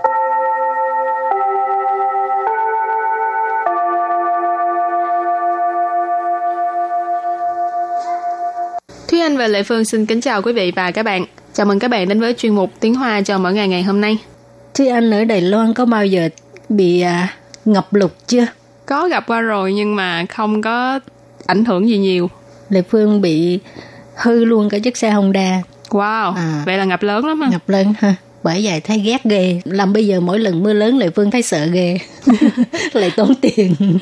[9.08, 11.24] Thúy Anh và Lệ Phương xin kính chào quý vị và các bạn.
[11.52, 14.00] Chào mừng các bạn đến với chuyên mục Tiếng Hoa cho mỗi ngày ngày hôm
[14.00, 14.18] nay.
[14.74, 16.28] Thúy Anh ở Đài Loan có bao giờ
[16.68, 18.46] bị à, ngập lụt chưa?
[18.86, 21.00] Có gặp qua rồi nhưng mà không có
[21.46, 22.30] ảnh hưởng gì nhiều.
[22.68, 23.58] Lệ Phương bị
[24.16, 25.62] hư luôn cả chiếc xe Honda.
[25.93, 27.49] Wow, à, vậy là ngập lớn lắm ha.
[27.49, 28.15] Ngập lớn ha.
[28.43, 29.61] Bởi vậy thấy ghét ghê.
[29.65, 31.97] Làm bây giờ mỗi lần mưa lớn Lệ Phương thấy sợ ghê.
[32.93, 33.75] Lại tốn tiền.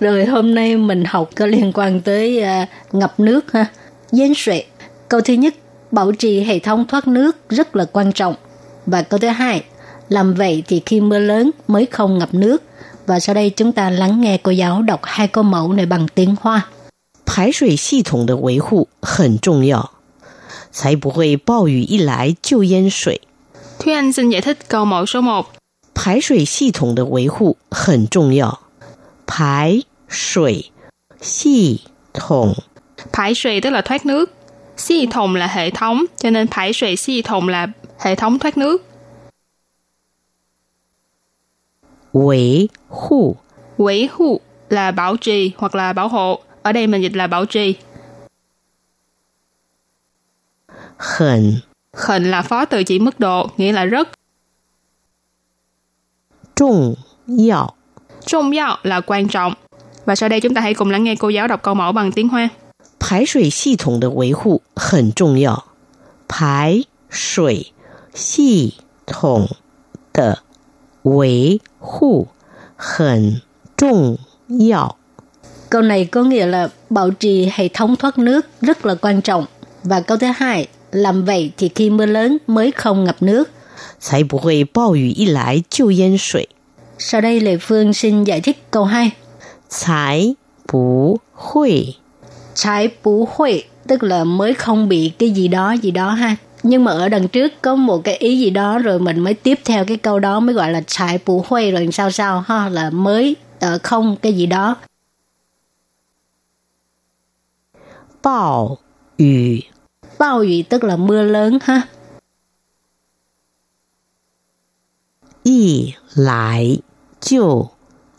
[0.00, 3.66] rồi hôm nay mình học có liên quan tới uh, ngập nước ha.
[4.12, 4.64] Giếng sệ.
[5.08, 5.54] Câu thứ nhất,
[5.90, 8.34] bảo trì hệ thống thoát nước rất là quan trọng.
[8.86, 9.64] Và câu thứ hai,
[10.08, 12.62] làm vậy thì khi mưa lớn mới không ngập nước.
[13.06, 16.06] Và sau đây chúng ta lắng nghe cô giáo đọc hai câu mẫu này bằng
[16.14, 16.66] tiếng Hoa.
[17.26, 19.90] 排水系统的维护很重要，
[20.70, 23.20] 才不会暴雨一来就淹水。
[23.78, 25.46] Thúy Anh xin giải thích câu mẫu số 1.
[25.94, 28.60] 排水系统的维护很重要。
[29.26, 30.70] 排水
[31.20, 32.54] 系统
[33.12, 34.32] 排水tức là thoát nước.
[34.76, 37.66] Xi thùng là hệ thống, cho nên排水系统 là
[37.98, 38.82] hệ thống thoát nước.
[42.12, 43.36] 维护
[43.76, 46.40] Quỹ hộ là bảo trì hoặc là bảo hộ.
[46.62, 47.74] Ở đây mình dịch là bảo trì.
[51.00, 51.60] 很
[51.96, 54.08] Khẩn là phó từ chỉ mức độ, nghĩa là rất.
[56.54, 57.74] 重要。
[58.26, 59.54] Trung yao là quan trọng.
[60.04, 62.12] Và sau đây chúng ta hãy cùng lắng nghe cô giáo đọc câu mẫu bằng
[62.12, 62.48] tiếng Hoa.
[62.98, 65.64] 排水系统的维护很重要。
[66.26, 67.72] 排水
[68.14, 68.74] 系
[69.06, 69.48] 统
[70.12, 70.42] 的
[71.02, 72.28] 维护
[72.76, 73.42] 很
[73.76, 74.96] 重要。
[75.70, 79.46] Câu này có nghĩa là bảo trì hệ thống thoát nước rất là quan trọng.
[79.82, 83.44] Và câu thứ hai, làm vậy thì khi mưa lớn mới không ngập nước.
[83.98, 86.48] 才不会暴雨一来就淹水。
[86.98, 89.10] Sau đây Lệ Phương xin giải thích câu 2.
[89.68, 91.96] 才不会
[92.54, 96.36] Trái bú huệ tức là mới không bị cái gì đó gì đó ha.
[96.62, 99.60] Nhưng mà ở đằng trước có một cái ý gì đó rồi mình mới tiếp
[99.64, 102.90] theo cái câu đó mới gọi là trái bú huệ rồi sao sao ha là
[102.90, 104.76] mới ở không cái gì đó.
[108.22, 108.78] 暴
[109.18, 109.70] 雨
[110.20, 111.82] Bao雨tức là mưa lớn ha.
[115.42, 116.80] 一来
[117.20, 117.70] 就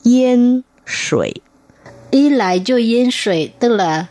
[0.04, 1.42] 淹水。
[2.12, 4.06] Ý lại cho yên水tức là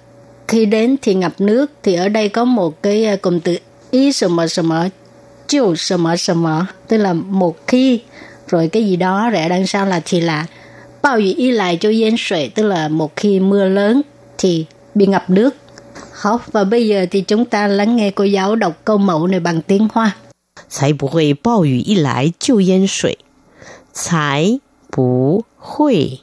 [0.49, 3.59] khi đến thì ngập nước thì ở đây có một cái à, cụm từ
[3.90, 4.90] ý什么什么
[5.49, 8.01] chiều 什么什么tức là một khi
[8.49, 10.46] rồi cái gì đó rồi ở đằng sau là thì là
[11.03, 14.03] bao雨ý lại cho yên水tức là một khi mưa lớn
[14.38, 15.57] thì bị ngập nước.
[16.20, 19.40] Học và bây giờ thì chúng ta lắng nghe cô giáo đọc câu mẫu này
[19.40, 20.16] bằng tiếng Hoa.
[20.68, 23.18] 才不会暴雨一来就淹水，
[23.92, 26.20] 才不会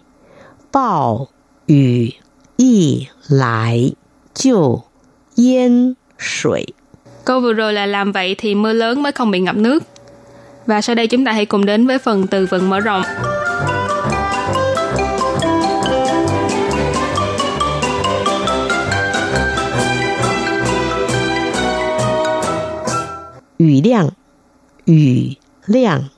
[0.71, 1.30] 暴
[1.67, 2.15] 雨
[2.58, 3.93] 一来
[4.34, 4.84] 就
[5.36, 6.73] 淹水。
[7.26, 9.84] Câu vừa rồi là làm vậy thì mưa lớn mới không bị ngập nước.
[10.65, 13.04] Và sau đây chúng ta hãy cùng đến với phần từ vựng mở rộng.
[23.58, 24.12] 雨量，
[24.86, 26.10] 雨量，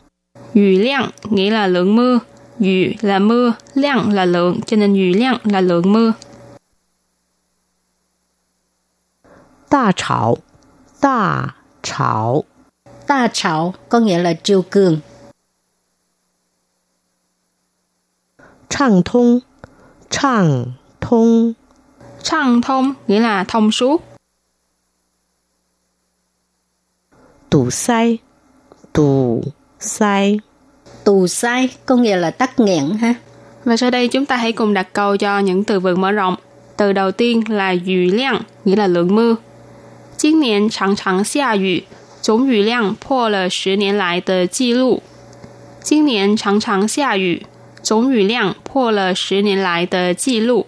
[0.53, 2.19] Yu lượng nghĩa là lượng mưa.
[2.59, 6.13] Yu là mưa, lượng là lượng, cho nên yu lượng là lượng mưa.
[9.69, 10.37] 大潮，
[11.01, 12.43] 大潮，
[13.07, 14.99] Ta chảo có nghĩa là triều cường.
[18.69, 19.41] 畅通，
[20.09, 21.53] 畅通，
[22.23, 24.01] Trăng thông nghĩa là thông suốt.
[27.49, 28.19] 堵塞，
[28.93, 29.43] 堵
[29.79, 30.39] 塞，
[31.05, 33.13] Tù sai có nghĩa là tắc nghẽn ha.
[33.65, 36.35] Và sau đây chúng ta hãy cùng đặt câu cho những từ vựng mở rộng.
[36.77, 39.35] Từ đầu tiên là yu lượng, nghĩa là lượng mưa.
[40.17, 41.83] 今年常常下雨，
[42.21, 45.03] 总雨量破了十年来的记录。
[45.83, 47.45] 今年常常下雨，
[47.83, 50.65] 总雨量破了十年来的记录。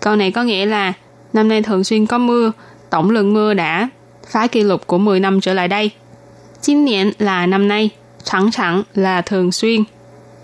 [0.00, 0.92] Câu này có nghĩa là
[1.32, 2.52] năm nay thường xuyên có mưa,
[2.90, 3.88] tổng lượng mưa đã
[4.30, 5.90] phá kỷ lục của 10 năm trở lại đây.
[6.60, 7.90] 今年 là năm nay,
[8.24, 9.84] 常常 là thường xuyên,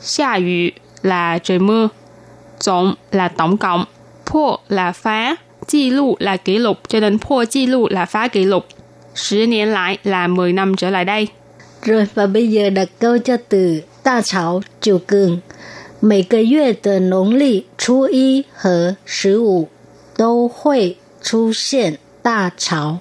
[0.01, 1.89] 下雨 là trời mưa,
[2.65, 3.85] tổng là tổng cộng,
[4.27, 8.67] 破 là phá, 记录 là kỷ lục, cho nên 破记录 là phá kỷ lục.
[9.15, 11.29] 10 年来 là 10 năm trở lại đây.
[11.83, 15.41] Rồi và bây giờ đặt câu cho từ ta chảo triều cường.
[16.01, 19.69] 每个月的农历初一和十五
[20.17, 22.99] 都会 出现大潮。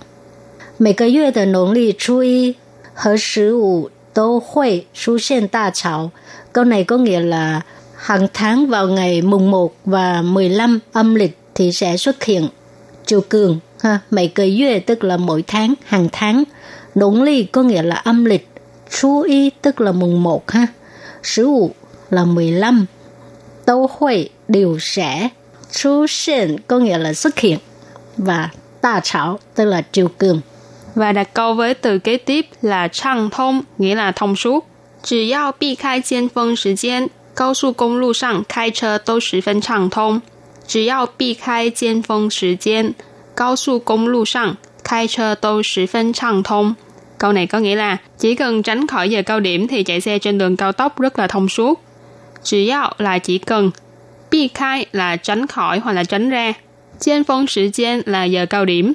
[0.77, 2.55] 每个月的农历初一
[2.95, 6.11] 和十五都会出现大潮.
[6.53, 7.61] Câu này có nghĩa là
[7.95, 12.47] hàng tháng vào ngày mùng 1 và 15 âm lịch thì sẽ xuất hiện
[13.05, 13.59] chiều cường.
[13.79, 16.43] Ha, mấy cái月 tức là mỗi tháng, hàng tháng.
[16.95, 18.47] Nông ly có nghĩa là âm lịch.
[18.89, 20.67] Chú y tức là mùng 1 ha.
[21.23, 21.47] Sứ
[22.09, 22.85] là 15.
[23.65, 25.29] Tâu hội đều sẽ
[25.71, 27.59] xuất hiện có nghĩa là xuất hiện.
[28.17, 28.49] Và
[28.81, 30.41] ta chảo tức là chiều cường.
[30.95, 34.65] Và đặt câu với từ kế tiếp là畅通, nghĩa là thông suốt.
[35.03, 40.21] 只要避开尖峰时间，高速公路上开车都十分畅通。
[40.67, 42.93] 只要避开尖峰时间，
[43.35, 46.75] 高速公路上开车都十分畅通.
[47.17, 50.19] Câu này có nghĩa là chỉ cần tránh khỏi giờ cao điểm thì chạy xe
[50.19, 51.81] trên đường cao tốc rất là thông suốt.
[52.43, 53.71] Chỉ yào là chỉ cần,
[54.31, 56.53] bi khai là tránh khỏi hoặc là tránh ra,
[56.99, 58.93] Chiên phong thời gian là giờ cao điểm,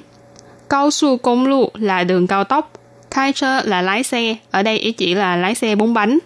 [0.72, 2.72] Cao su công lu là đường cao tốc,
[3.10, 6.18] khai chơ là lái xe, ở đây ý chỉ là lái xe bốn bánh.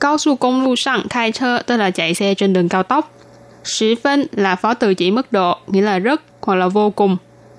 [0.00, 3.12] Cao su công lu sẵn khai chơ tức là chạy xe trên đường cao tốc.
[3.64, 7.16] Sĩ phân là phó từ chỉ mức độ, nghĩa là rất hoặc là vô cùng.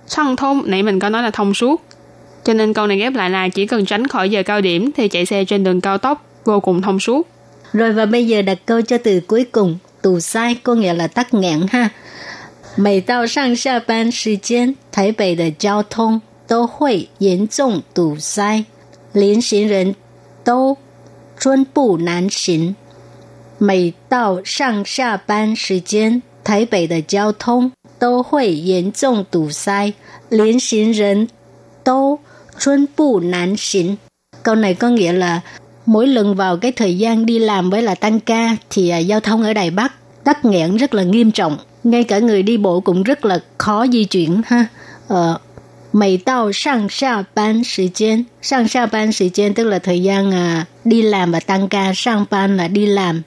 [0.07, 1.81] Sang thông, nãy mình có nói là thông suốt.
[2.43, 5.07] Cho nên câu này ghép lại là chỉ cần tránh khỏi giờ cao điểm thì
[5.07, 7.27] chạy xe trên đường cao tốc vô cùng thông suốt.
[7.73, 11.07] Rồi và bây giờ đặt câu cho từ cuối cùng, tù sai có nghĩa là
[11.07, 11.89] tắc nghẽn ha.
[12.77, 14.11] Mày tao sang xa ban
[14.98, 18.64] 台北的交通都会严重堵塞，
[19.12, 19.94] 连行人
[20.44, 20.76] 都
[21.38, 22.76] 寸步难行。
[23.58, 29.94] 每到上下班时间，台北的交通都会严重堵塞，
[30.28, 31.28] 连行人
[31.82, 32.18] 都
[32.58, 33.96] Xuân bù nán xín.
[34.42, 35.40] Câu này có nghĩa là
[35.86, 39.20] mỗi lần vào cái thời gian đi làm với là tăng ca thì à, giao
[39.20, 39.92] thông ở Đài Bắc
[40.24, 41.58] tắc nghẽn rất là nghiêm trọng.
[41.84, 44.66] Ngay cả người đi bộ cũng rất là khó di chuyển ha.
[45.09, 45.37] Ờ,
[45.93, 46.17] Mày
[49.53, 51.91] tức là thời gian à, đi làm và tăng ca
[52.67, 53.21] đi làm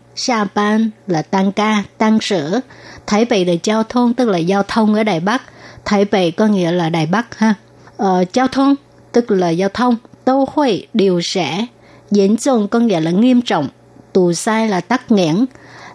[1.06, 2.60] là tăng ca, tăng sở
[3.06, 5.42] Thái Bày là giao thông tức là giao thông ở Đài Bắc
[5.84, 7.54] Thái Bày có nghĩa là Đài Bắc ha
[7.96, 8.74] ờ, Giao thông
[9.12, 11.66] tức là giao thông, đâu hội đều sẽ
[12.10, 13.68] diễn sẽ, 严 trọng có nghĩa là nghiêm trọng,
[14.12, 15.44] tù sai là tắc nghẽn,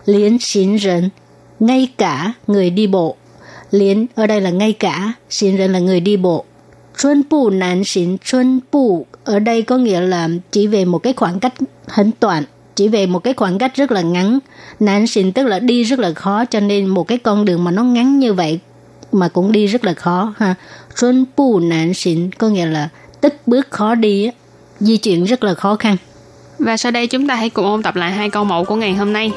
[0.05, 1.09] liên xin rần,
[1.59, 3.15] ngay cả người đi bộ
[3.71, 6.45] liến ở đây là ngay cả, xin rần là người đi bộ.
[6.97, 11.13] Chuân bù nạn xin chuân bù ở đây có nghĩa là chỉ về một cái
[11.13, 11.53] khoảng cách
[11.87, 12.43] hình toàn,
[12.75, 14.39] chỉ về một cái khoảng cách rất là ngắn.
[14.79, 17.71] Nạn xin tức là đi rất là khó cho nên một cái con đường mà
[17.71, 18.59] nó ngắn như vậy
[19.11, 20.55] mà cũng đi rất là khó ha.
[20.95, 22.89] Xuân bù nạn xin có nghĩa là
[23.21, 24.29] tức bước khó đi,
[24.79, 25.97] di chuyển rất là khó khăn.
[26.59, 28.93] Và sau đây chúng ta hãy cùng ôn tập lại hai câu mẫu của ngày
[28.93, 29.31] hôm nay.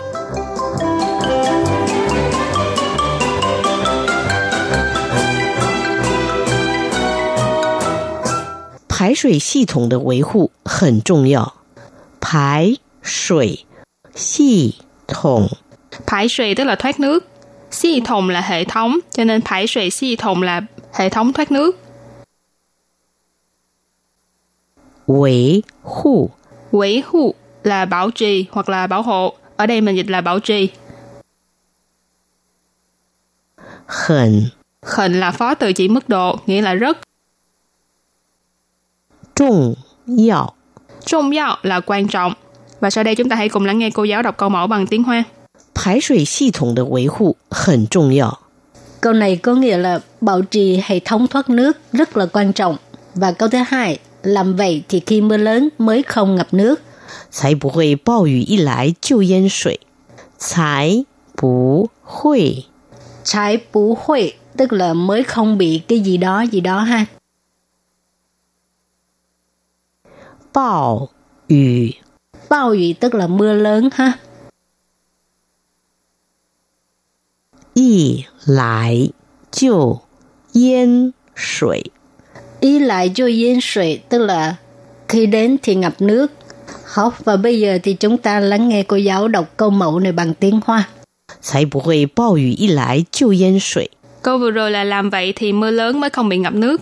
[8.99, 11.55] 排水系统的维护很重要。
[12.19, 13.65] 排水
[14.13, 14.75] 系
[15.07, 15.49] 统
[16.05, 17.27] 排水tức là thoát nước.
[17.71, 20.61] Xi thùng là hệ thống, cho nên排水系统 là
[20.93, 21.75] hệ thống thoát nước.
[25.07, 26.31] 维护
[26.71, 27.33] Quỹ hộ
[27.63, 29.33] là bảo trì hoặc là bảo hộ.
[29.57, 30.69] Ở đây mình dịch là bảo trì.
[33.87, 34.49] 很
[34.81, 36.97] Khẩn là phó từ chỉ mức độ, nghĩa là rất.
[39.39, 40.53] 重要。
[41.05, 42.33] Trọng yếu là quan trọng.
[42.79, 44.87] Và sau đây chúng ta hãy cùng lắng nghe cô giáo đọc câu mẫu bằng
[44.87, 45.23] tiếng Hoa.
[45.73, 48.39] 排水系统的维护很重要。
[49.01, 52.77] Câu này có nghĩa là bảo trì hệ thống thoát nước rất là quan trọng.
[53.15, 56.81] Và câu thứ hai, làm vậy thì khi mưa lớn mới không ngập nước.
[57.31, 59.79] 才不会暴雨一来就淹水，
[60.37, 62.65] 才不会
[63.23, 67.05] Trái bú huệ tức là mới không bị cái gì đó gì đó ha.
[70.53, 71.09] 暴
[71.47, 71.93] 雨
[72.49, 74.19] Bao雨tức là mưa lớn ha.
[77.73, 79.11] 一来
[79.51, 80.01] 就
[80.53, 81.91] 淹水，
[82.59, 84.55] Ý lại cho yên水tức là
[85.07, 86.31] khi đến thì ngập nước.
[86.85, 90.11] Học và bây giờ thì chúng ta lắng nghe cô giáo đọc câu mẫu này
[90.11, 90.87] bằng tiếng Hoa.
[91.41, 93.89] 才不会暴雨一来就淹水。
[94.21, 96.81] Câu vừa rồi là làm vậy thì mưa lớn mới không bị ngập nước.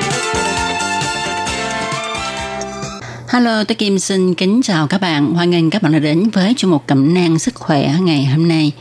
[3.31, 5.33] Hello, tôi Kim xin kính chào các bạn.
[5.33, 8.47] Hoan nghênh các bạn đã đến với chương mục cẩm nang sức khỏe ngày hôm
[8.47, 8.71] nay.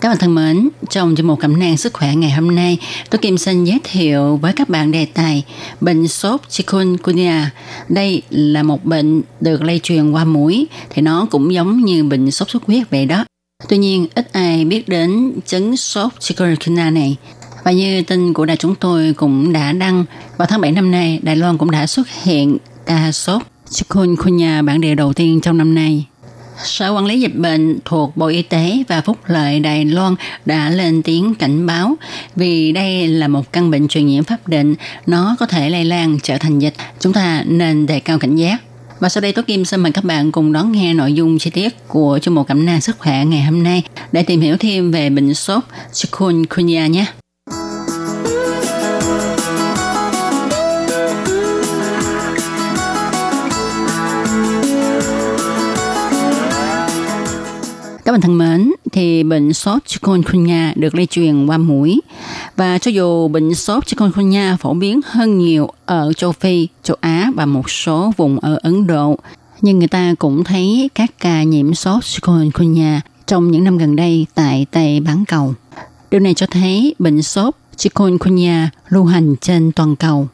[0.00, 2.78] Các bạn thân mến, trong chương mục cẩm nang sức khỏe ngày hôm nay,
[3.10, 5.44] tôi Kim xin giới thiệu với các bạn đề tài
[5.80, 7.50] bệnh sốt chikungunya.
[7.88, 12.30] Đây là một bệnh được lây truyền qua mũi, thì nó cũng giống như bệnh
[12.30, 13.24] sốt xuất huyết vậy đó.
[13.68, 17.16] Tuy nhiên, ít ai biết đến chứng sốt chikungunya này.
[17.64, 20.04] Và như tin của đài chúng tôi cũng đã đăng,
[20.36, 24.80] vào tháng 7 năm nay, Đài Loan cũng đã xuất hiện ca sốt chikungunya bản
[24.80, 26.06] địa đầu tiên trong năm nay.
[26.64, 30.14] Sở quản lý dịch bệnh thuộc Bộ Y tế và Phúc lợi Đài Loan
[30.46, 31.96] đã lên tiếng cảnh báo
[32.36, 34.74] vì đây là một căn bệnh truyền nhiễm pháp định,
[35.06, 36.74] nó có thể lây lan trở thành dịch.
[37.00, 38.62] Chúng ta nên đề cao cảnh giác.
[39.00, 41.50] Và sau đây Tố Kim xin mời các bạn cùng đón nghe nội dung chi
[41.50, 44.90] tiết của chương mục cảm năng sức khỏe ngày hôm nay để tìm hiểu thêm
[44.90, 47.06] về bệnh sốt chikungunya nhé.
[58.04, 62.00] Các bạn thân mến, thì bệnh sốt chikungunya được lây truyền qua mũi.
[62.56, 67.30] Và cho dù bệnh sốt chikungunya phổ biến hơn nhiều ở châu Phi, châu Á
[67.34, 69.18] và một số vùng ở Ấn Độ,
[69.60, 74.26] nhưng người ta cũng thấy các ca nhiễm sốt chikungunya trong những năm gần đây
[74.34, 75.54] tại Tây Bán Cầu.
[76.10, 80.28] Điều này cho thấy bệnh sốt chikungunya lưu hành trên toàn cầu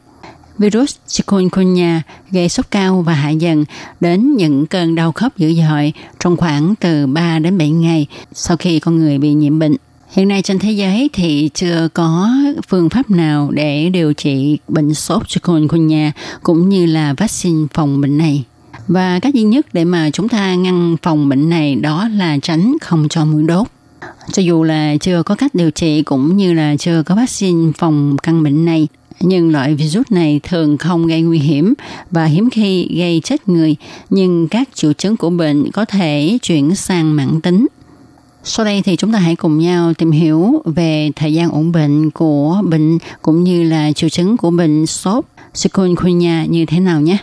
[0.57, 3.65] virus chikungunya gây sốt cao và hạ dần
[3.99, 8.57] đến những cơn đau khớp dữ dội trong khoảng từ 3 đến 7 ngày sau
[8.57, 9.75] khi con người bị nhiễm bệnh.
[10.11, 12.29] Hiện nay trên thế giới thì chưa có
[12.67, 16.11] phương pháp nào để điều trị bệnh sốt chikungunya
[16.43, 18.43] cũng như là vaccine phòng bệnh này.
[18.87, 22.77] Và cách duy nhất để mà chúng ta ngăn phòng bệnh này đó là tránh
[22.81, 23.67] không cho mũi đốt.
[24.31, 28.17] Cho dù là chưa có cách điều trị cũng như là chưa có vaccine phòng
[28.23, 28.87] căn bệnh này
[29.19, 31.73] nhưng loại virus này thường không gây nguy hiểm
[32.11, 33.75] và hiếm khi gây chết người,
[34.09, 37.67] nhưng các triệu chứng của bệnh có thể chuyển sang mãn tính.
[38.43, 42.11] Sau đây thì chúng ta hãy cùng nhau tìm hiểu về thời gian ổn bệnh
[42.11, 47.17] của bệnh cũng như là triệu chứng của bệnh sốt chikungunya như thế nào nhé.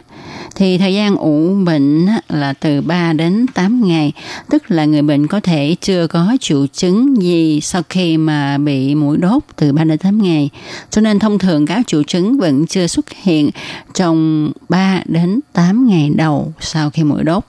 [0.55, 4.13] Thì thời gian ủ bệnh là từ 3 đến 8 ngày,
[4.51, 8.95] tức là người bệnh có thể chưa có triệu chứng gì sau khi mà bị
[8.95, 10.51] mũi đốt từ 3 đến 8 ngày.
[10.91, 13.51] Cho nên thông thường các triệu chứng vẫn chưa xuất hiện
[13.95, 17.45] trong 3 đến 8 ngày đầu sau khi mũi đốt.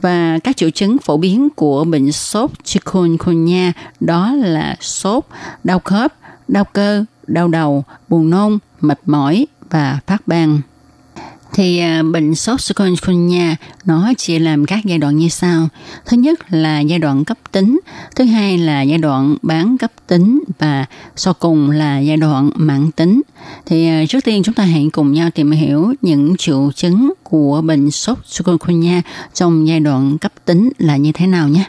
[0.00, 5.24] Và các triệu chứng phổ biến của bệnh sốt chikungunya đó là sốt,
[5.64, 6.14] đau khớp,
[6.48, 10.60] đau cơ, đau đầu, buồn nôn, mệt mỏi và phát ban
[11.58, 15.68] thì à, bệnh sốt chikungunya nó chia làm các giai đoạn như sau.
[16.06, 17.80] Thứ nhất là giai đoạn cấp tính,
[18.16, 22.90] thứ hai là giai đoạn bán cấp tính và sau cùng là giai đoạn mãn
[22.90, 23.22] tính.
[23.66, 27.60] Thì à, trước tiên chúng ta hãy cùng nhau tìm hiểu những triệu chứng của
[27.60, 29.02] bệnh sốt chikungunya
[29.34, 31.64] trong giai đoạn cấp tính là như thế nào nhé.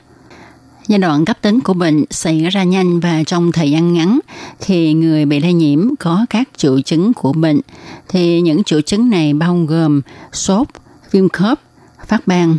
[0.90, 4.20] Giai đoạn cấp tính của bệnh xảy ra nhanh và trong thời gian ngắn
[4.60, 7.60] thì người bị lây nhiễm có các triệu chứng của bệnh.
[8.08, 10.02] Thì những triệu chứng này bao gồm
[10.34, 10.68] sốt,
[11.12, 11.60] viêm khớp,
[12.08, 12.58] phát ban.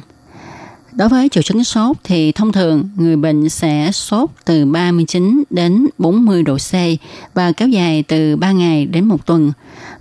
[0.93, 5.87] Đối với triệu chứng sốt thì thông thường người bệnh sẽ sốt từ 39 đến
[5.99, 6.73] 40 độ C
[7.35, 9.53] và kéo dài từ 3 ngày đến một tuần.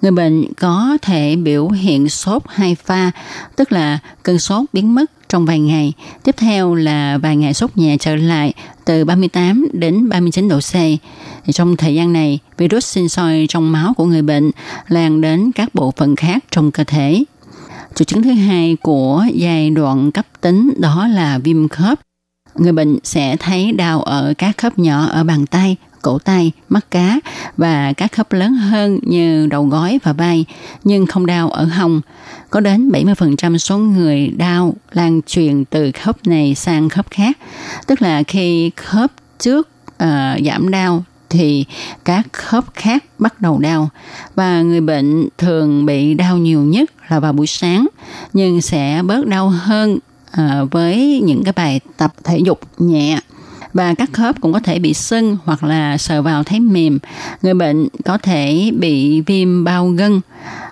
[0.01, 3.11] Người bệnh có thể biểu hiện sốt hai pha,
[3.55, 5.93] tức là cơn sốt biến mất trong vài ngày.
[6.23, 8.53] Tiếp theo là vài ngày sốt nhẹ trở lại
[8.85, 10.73] từ 38 đến 39 độ C.
[11.45, 14.51] Thì trong thời gian này, virus sinh sôi trong máu của người bệnh
[14.87, 17.23] lan đến các bộ phận khác trong cơ thể.
[17.95, 21.99] Triệu chứng thứ hai của giai đoạn cấp tính đó là viêm khớp.
[22.55, 26.91] Người bệnh sẽ thấy đau ở các khớp nhỏ ở bàn tay, cổ tay, mắt
[26.91, 27.19] cá
[27.57, 30.45] và các khớp lớn hơn như đầu gối và vai,
[30.83, 32.01] nhưng không đau ở hông.
[32.49, 37.37] Có đến 70% số người đau lan truyền từ khớp này sang khớp khác.
[37.87, 39.69] Tức là khi khớp trước
[40.03, 41.65] uh, giảm đau thì
[42.05, 43.89] các khớp khác bắt đầu đau
[44.35, 47.87] và người bệnh thường bị đau nhiều nhất là vào buổi sáng
[48.33, 49.99] nhưng sẽ bớt đau hơn
[50.33, 53.19] uh, với những cái bài tập thể dục nhẹ
[53.73, 56.99] và các khớp cũng có thể bị sưng hoặc là sờ vào thấy mềm.
[57.41, 60.21] Người bệnh có thể bị viêm bao gân.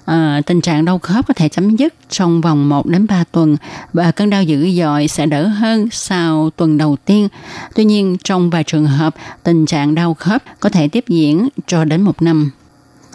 [0.05, 3.57] À, tình trạng đau khớp có thể chấm dứt trong vòng 1 đến 3 tuần
[3.93, 7.27] và cơn đau dữ dội sẽ đỡ hơn sau tuần đầu tiên.
[7.75, 11.85] Tuy nhiên, trong vài trường hợp, tình trạng đau khớp có thể tiếp diễn cho
[11.85, 12.51] đến một năm.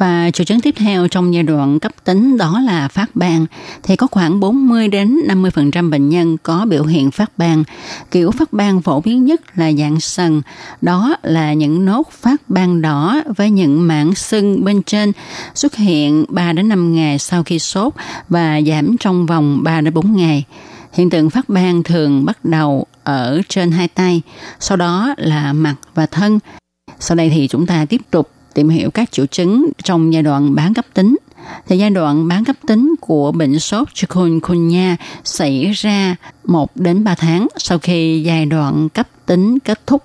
[0.02, 3.46] Và triệu chứng tiếp theo trong giai đoạn cấp tính đó là phát ban
[3.82, 7.64] thì có khoảng 40 đến 50% bệnh nhân có biểu hiện phát ban.
[8.10, 10.42] Kiểu phát ban phổ biến nhất là dạng sần,
[10.80, 15.12] đó là những nốt phát ban đỏ với những mảng sưng bên trên
[15.54, 17.92] xuất hiện 3 đến 5 ngày sau khi sốt
[18.28, 20.44] và giảm trong vòng 3 đến 4 ngày.
[20.92, 24.22] Hiện tượng phát ban thường bắt đầu ở trên hai tay,
[24.60, 26.38] sau đó là mặt và thân.
[27.00, 30.54] Sau đây thì chúng ta tiếp tục tìm hiểu các triệu chứng trong giai đoạn
[30.54, 31.16] bán cấp tính.
[31.66, 37.14] Thì giai đoạn bán cấp tính của bệnh sốt chikungunya xảy ra 1 đến 3
[37.14, 40.04] tháng sau khi giai đoạn cấp tính kết thúc.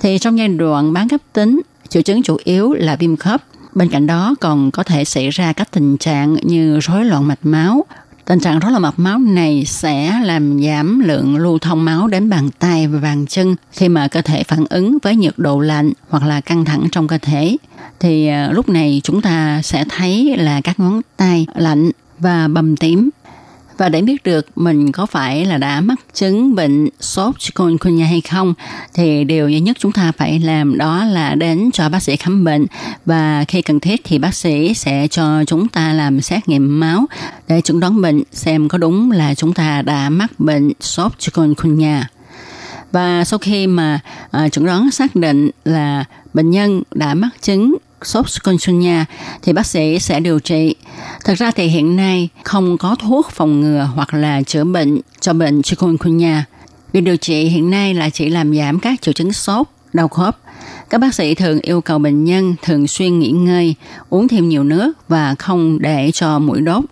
[0.00, 3.42] Thì trong giai đoạn bán cấp tính, triệu chứng chủ yếu là viêm khớp.
[3.74, 7.38] Bên cạnh đó còn có thể xảy ra các tình trạng như rối loạn mạch
[7.42, 7.84] máu,
[8.28, 12.30] Tình trạng rối loạn mạch máu này sẽ làm giảm lượng lưu thông máu đến
[12.30, 15.92] bàn tay và bàn chân khi mà cơ thể phản ứng với nhiệt độ lạnh
[16.08, 17.56] hoặc là căng thẳng trong cơ thể.
[18.00, 22.76] Thì à, lúc này chúng ta sẽ thấy là các ngón tay lạnh và bầm
[22.76, 23.10] tím
[23.78, 28.20] và để biết được mình có phải là đã mắc chứng bệnh sốt chikungunya hay
[28.20, 28.54] không
[28.94, 32.44] thì điều duy nhất chúng ta phải làm đó là đến cho bác sĩ khám
[32.44, 32.66] bệnh.
[33.06, 37.06] Và khi cần thiết thì bác sĩ sẽ cho chúng ta làm xét nghiệm máu
[37.48, 42.08] để chẩn đoán bệnh xem có đúng là chúng ta đã mắc bệnh sốt chikungunya
[42.92, 44.00] và sau khi mà
[44.30, 46.04] à, uh, chẩn đoán xác định là
[46.34, 49.04] bệnh nhân đã mắc chứng sốt chikungunya
[49.42, 50.74] thì bác sĩ sẽ điều trị.
[51.24, 55.32] Thật ra thì hiện nay không có thuốc phòng ngừa hoặc là chữa bệnh cho
[55.32, 56.44] bệnh chikungunya.
[56.92, 60.38] Việc điều trị hiện nay là chỉ làm giảm các triệu chứng sốt, đau khớp.
[60.90, 63.74] Các bác sĩ thường yêu cầu bệnh nhân thường xuyên nghỉ ngơi,
[64.10, 66.84] uống thêm nhiều nước và không để cho mũi đốt.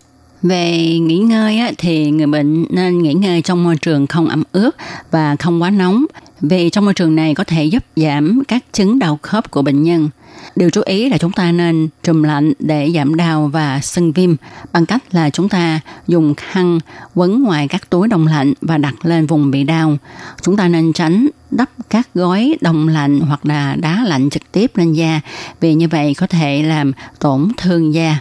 [0.43, 4.77] Về nghỉ ngơi thì người bệnh nên nghỉ ngơi trong môi trường không ẩm ướt
[5.11, 6.05] và không quá nóng
[6.41, 9.83] vì trong môi trường này có thể giúp giảm các chứng đau khớp của bệnh
[9.83, 10.09] nhân.
[10.57, 14.37] Điều chú ý là chúng ta nên trùm lạnh để giảm đau và sưng viêm
[14.73, 16.79] bằng cách là chúng ta dùng khăn
[17.15, 19.97] quấn ngoài các túi đông lạnh và đặt lên vùng bị đau.
[20.43, 24.77] Chúng ta nên tránh đắp các gói đông lạnh hoặc là đá lạnh trực tiếp
[24.77, 25.21] lên da
[25.61, 28.19] vì như vậy có thể làm tổn thương da.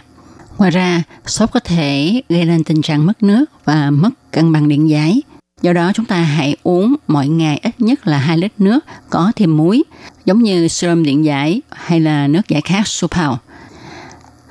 [0.58, 4.68] Ngoài ra, sốt có thể gây nên tình trạng mất nước và mất cân bằng
[4.68, 5.22] điện giải.
[5.62, 9.32] Do đó chúng ta hãy uống mỗi ngày ít nhất là 2 lít nước có
[9.36, 9.82] thêm muối,
[10.24, 13.30] giống như serum điện giải hay là nước giải khát Supal.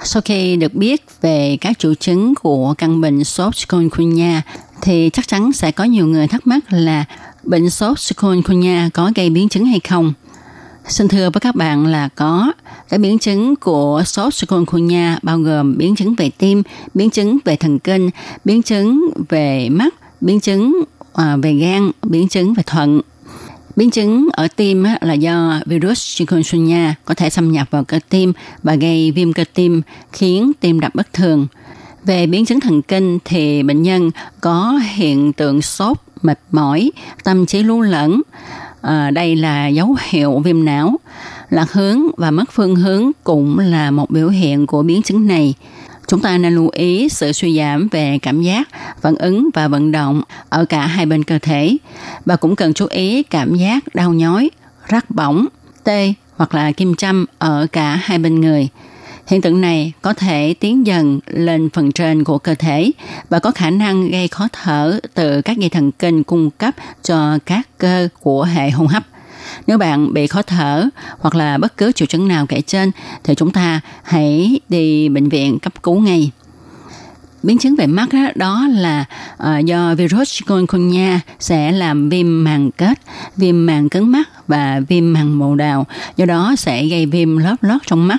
[0.04, 4.42] Sau khi được biết về các triệu chứng của căn bệnh sốt chikungunya
[4.82, 7.06] thì chắc chắn sẽ có nhiều người thắc mắc là
[7.44, 10.14] bệnh sốt chikungunya có gây biến chứng hay không.
[10.88, 12.52] Xin thưa với các bạn là có.
[12.90, 17.56] Các biến chứng của sốt chikungunya bao gồm biến chứng về tim, biến chứng về
[17.56, 18.10] thần kinh,
[18.46, 20.84] biến chứng về mắt, biến chứng
[21.16, 23.02] À, về gan, biến chứng về thận.
[23.76, 28.34] Biến chứng ở tim là do virus chikungunya có thể xâm nhập vào cơ tim
[28.64, 31.48] và gây viêm cơ tim, khiến tim đập bất thường.
[32.06, 34.12] Về biến chứng thần kinh thì bệnh nhân
[34.42, 36.92] có hiện tượng sốt, mệt mỏi,
[37.24, 38.22] tâm trí lu lẫn.
[38.82, 41.00] À, đây là dấu hiệu viêm não.
[41.50, 45.54] Lạc hướng và mất phương hướng cũng là một biểu hiện của biến chứng này
[46.08, 48.70] chúng ta nên lưu ý sự suy giảm về cảm giác,
[49.02, 51.78] phản ứng và vận động ở cả hai bên cơ thể
[52.26, 54.50] và cũng cần chú ý cảm giác đau nhói,
[54.92, 55.46] rát bỏng,
[55.84, 58.70] tê hoặc là kim châm ở cả hai bên người.
[59.28, 62.92] Hiện tượng này có thể tiến dần lên phần trên của cơ thể
[63.30, 67.38] và có khả năng gây khó thở từ các dây thần kinh cung cấp cho
[67.46, 69.04] các cơ của hệ hô hấp.
[69.68, 70.90] Nếu bạn bị khó thở
[71.20, 72.92] hoặc là bất cứ triệu chứng nào kể trên
[73.24, 76.32] thì chúng ta hãy đi bệnh viện cấp cứu ngay
[77.46, 79.06] biến chứng về mắt đó, đó là
[79.44, 83.00] uh, do virus chikungunya sẽ làm viêm màng kết,
[83.38, 85.86] viêm màng cứng mắt và viêm màng mồ đào,
[86.18, 88.18] do đó sẽ gây viêm lớp lót trong mắt.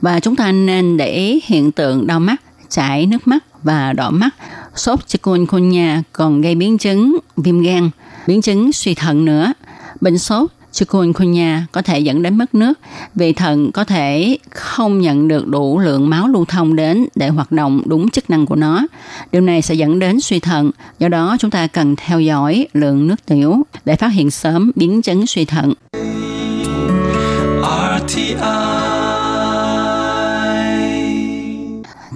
[0.00, 4.10] Và chúng ta nên để ý hiện tượng đau mắt, chảy nước mắt và đỏ
[4.10, 4.30] mắt.
[4.74, 7.90] Sốt chikungunya còn gây biến chứng viêm gan,
[8.26, 9.52] biến chứng suy thận nữa.
[10.00, 12.78] Bệnh sốt chikungunya có thể dẫn đến mất nước
[13.14, 17.52] vì thận có thể không nhận được đủ lượng máu lưu thông đến để hoạt
[17.52, 18.86] động đúng chức năng của nó.
[19.32, 23.06] Điều này sẽ dẫn đến suy thận, do đó chúng ta cần theo dõi lượng
[23.06, 25.72] nước tiểu để phát hiện sớm biến chứng suy thận.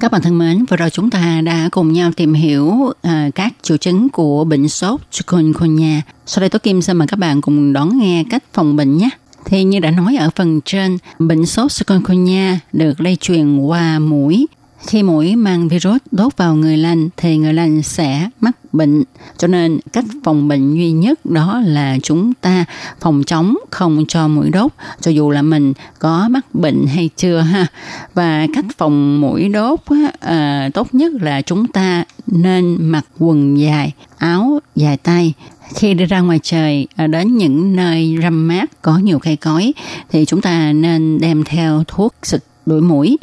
[0.03, 2.95] Các bạn thân mến, vừa rồi chúng ta đã cùng nhau tìm hiểu uh,
[3.35, 6.03] các triệu chứng của bệnh sốt chikungunya.
[6.27, 9.09] Sau đây Tố Kim xin mời các bạn cùng đón nghe cách phòng bệnh nhé.
[9.45, 14.47] Thì như đã nói ở phần trên, bệnh sốt chikungunya được lây truyền qua mũi
[14.87, 19.03] khi mũi mang virus đốt vào người lành thì người lành sẽ mắc bệnh.
[19.39, 22.65] Cho nên cách phòng bệnh duy nhất đó là chúng ta
[23.01, 27.41] phòng chống không cho mũi đốt cho dù là mình có mắc bệnh hay chưa
[27.41, 27.67] ha.
[28.15, 33.59] Và cách phòng mũi đốt á, à, tốt nhất là chúng ta nên mặc quần
[33.59, 35.35] dài, áo dài tay
[35.75, 39.73] khi đi ra ngoài trời à, đến những nơi râm mát có nhiều cây cối
[40.11, 43.19] thì chúng ta nên đem theo thuốc xịt đuổi mũi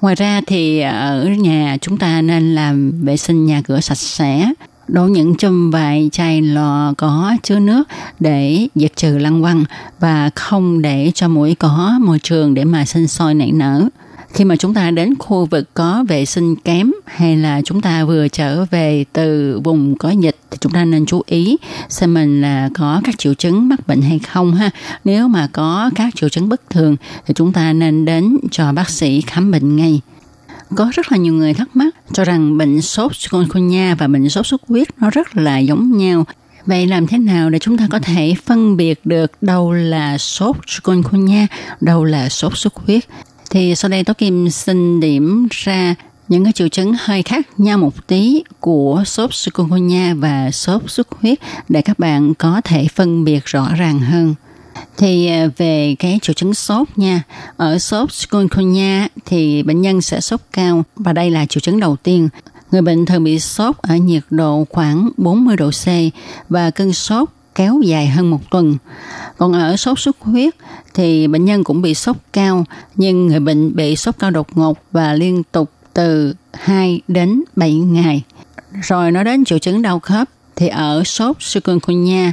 [0.00, 4.52] Ngoài ra thì ở nhà chúng ta nên làm vệ sinh nhà cửa sạch sẽ,
[4.88, 7.88] đổ những chum vài chai lò có chứa nước
[8.20, 9.64] để diệt trừ lăng quăng
[10.00, 13.88] và không để cho mũi có môi trường để mà sinh sôi nảy nở
[14.32, 18.04] khi mà chúng ta đến khu vực có vệ sinh kém hay là chúng ta
[18.04, 21.56] vừa trở về từ vùng có dịch thì chúng ta nên chú ý
[21.88, 24.70] xem mình là có các triệu chứng mắc bệnh hay không ha.
[25.04, 28.90] Nếu mà có các triệu chứng bất thường thì chúng ta nên đến cho bác
[28.90, 30.00] sĩ khám bệnh ngay.
[30.76, 34.46] Có rất là nhiều người thắc mắc cho rằng bệnh sốt chikungunya và bệnh sốt
[34.46, 36.24] xuất huyết nó rất là giống nhau
[36.68, 40.56] Vậy làm thế nào để chúng ta có thể phân biệt được đâu là sốt
[40.66, 41.46] chikungunya,
[41.80, 43.04] đâu là sốt xuất huyết?
[43.50, 45.94] Thì sau đây Tố Kim xin điểm ra
[46.28, 51.08] những cái triệu chứng hơi khác nhau một tí của sốt chikungunya và sốt xuất
[51.20, 51.38] huyết
[51.68, 54.34] để các bạn có thể phân biệt rõ ràng hơn.
[54.96, 57.22] Thì à, về cái triệu chứng sốt nha,
[57.56, 61.96] ở sốt chikungunya thì bệnh nhân sẽ sốt cao và đây là triệu chứng đầu
[61.96, 62.28] tiên.
[62.70, 65.86] Người bệnh thường bị sốt ở nhiệt độ khoảng 40 độ C
[66.48, 68.76] và cơn sốt kéo dài hơn một tuần.
[69.36, 70.54] Còn ở sốt xuất huyết
[70.94, 72.64] thì bệnh nhân cũng bị sốt cao,
[72.96, 77.74] nhưng người bệnh bị sốt cao đột ngột và liên tục từ 2 đến 7
[77.74, 78.22] ngày.
[78.82, 82.32] Rồi nói đến triệu chứng đau khớp thì ở sốt chikungunya,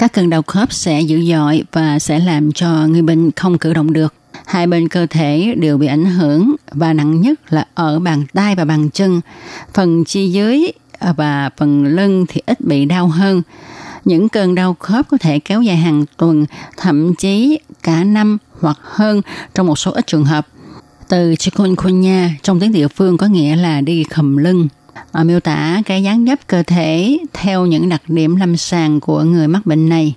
[0.00, 3.74] các cơn đau khớp sẽ dữ dội và sẽ làm cho người bệnh không cử
[3.74, 4.14] động được.
[4.46, 8.54] Hai bên cơ thể đều bị ảnh hưởng và nặng nhất là ở bàn tay
[8.54, 9.20] và bàn chân.
[9.74, 10.72] Phần chi dưới
[11.16, 13.42] và phần lưng thì ít bị đau hơn.
[14.04, 16.46] Những cơn đau khớp có thể kéo dài hàng tuần,
[16.76, 19.22] thậm chí cả năm hoặc hơn
[19.54, 20.46] trong một số ít trường hợp.
[21.08, 24.68] Từ chikungunya trong tiếng địa phương có nghĩa là đi khầm lưng.
[25.12, 29.22] À, miêu tả cái dáng dấp cơ thể theo những đặc điểm lâm sàng của
[29.22, 30.14] người mắc bệnh này.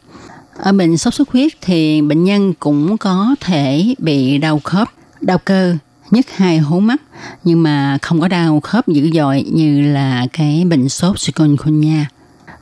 [0.58, 4.88] Ở bệnh sốt xuất huyết thì bệnh nhân cũng có thể bị đau khớp,
[5.22, 5.76] đau cơ,
[6.12, 7.02] nhất hai hố mắt
[7.44, 12.06] nhưng mà không có đau khớp dữ dội như là cái bệnh sốt chikungunya.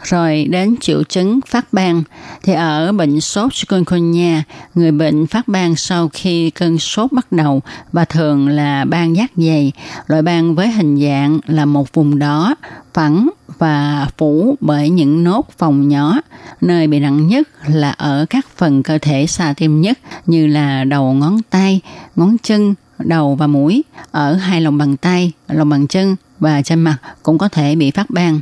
[0.04, 2.04] Rồi đến triệu chứng phát ban
[2.44, 4.44] thì ở bệnh sốt chikungunya,
[4.76, 9.32] người bệnh phát ban sau khi cơn sốt bắt đầu và thường là ban giác
[9.36, 9.72] dày,
[10.08, 12.56] loại ban với hình dạng là một vùng đỏ,
[12.94, 16.18] phẳng và phủ bởi những nốt phòng nhỏ.
[16.62, 20.84] Nơi bị nặng nhất là ở các phần cơ thể xa tim nhất như là
[20.84, 21.82] đầu ngón tay,
[22.16, 26.82] ngón chân, đầu và mũi, ở hai lòng bàn tay, lòng bàn chân và trên
[26.82, 28.40] mặt cũng có thể bị phát ban.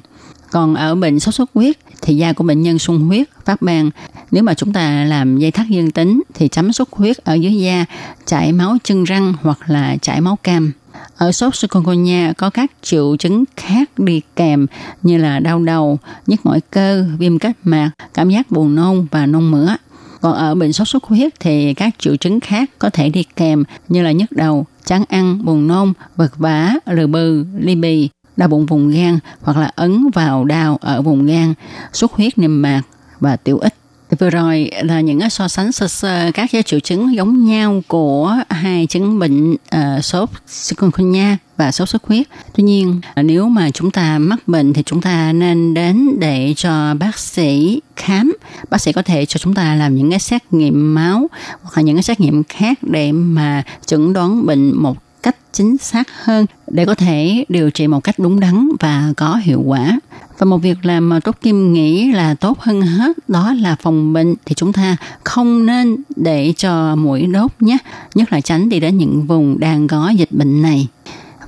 [0.52, 3.89] Còn ở bệnh sốt xuất huyết thì da của bệnh nhân sung huyết, phát ban.
[4.32, 7.56] Nếu mà chúng ta làm dây thắt dương tính thì chấm xuất huyết ở dưới
[7.56, 7.86] da,
[8.26, 10.72] chảy máu chân răng hoặc là chảy máu cam.
[11.18, 14.68] Ở sốt chikungunya có các triệu chứng khác đi kèm
[15.04, 19.26] như là đau đầu, nhức mỏi cơ, viêm kết mạc, cảm giác buồn nôn và
[19.26, 19.76] nôn mửa.
[20.22, 23.64] Còn ở bệnh sốt xuất huyết thì các triệu chứng khác có thể đi kèm
[23.88, 28.10] như là nhức đầu, chán ăn, buồn nôn, vật vã, lừ bừ, ly bì,
[28.40, 31.54] đau bụng vùng gan hoặc là ấn vào đau ở vùng gan,
[31.94, 32.82] xuất huyết niêm mạc
[33.20, 33.74] và tiểu ích.
[34.20, 38.38] Vừa rồi là những so sánh sơ sơ các cái triệu chứng giống nhau của
[38.50, 42.28] hai chứng bệnh uh, sốt chikungunya và sốt xuất huyết.
[42.56, 46.94] Tuy nhiên, nếu mà chúng ta mắc bệnh thì chúng ta nên đến để cho
[46.94, 48.34] bác sĩ khám.
[48.70, 51.28] Bác sĩ có thể cho chúng ta làm những cái xét nghiệm máu
[51.62, 55.78] hoặc là những cái xét nghiệm khác để mà chẩn đoán bệnh một cách chính
[55.78, 60.00] xác hơn để có thể điều trị một cách đúng đắn và có hiệu quả.
[60.38, 64.14] Và một việc làm mà Tốt Kim nghĩ là tốt hơn hết đó là phòng
[64.14, 67.78] bệnh thì chúng ta không nên để cho mũi đốt nhé,
[68.16, 70.88] nhất là tránh đi đến những vùng đang có dịch bệnh này.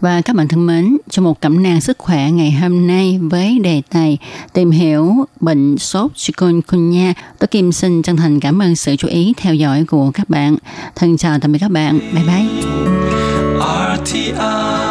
[0.01, 3.59] Và các bạn thân mến, trong một cẩm nang sức khỏe ngày hôm nay với
[3.59, 4.17] đề tài
[4.53, 9.33] tìm hiểu bệnh sốt chikungunya, tôi Kim xin chân thành cảm ơn sự chú ý
[9.37, 10.55] theo dõi của các bạn.
[10.95, 11.99] Thân chào tạm biệt các bạn.
[12.13, 12.45] Bye bye.
[13.97, 14.90] RTI.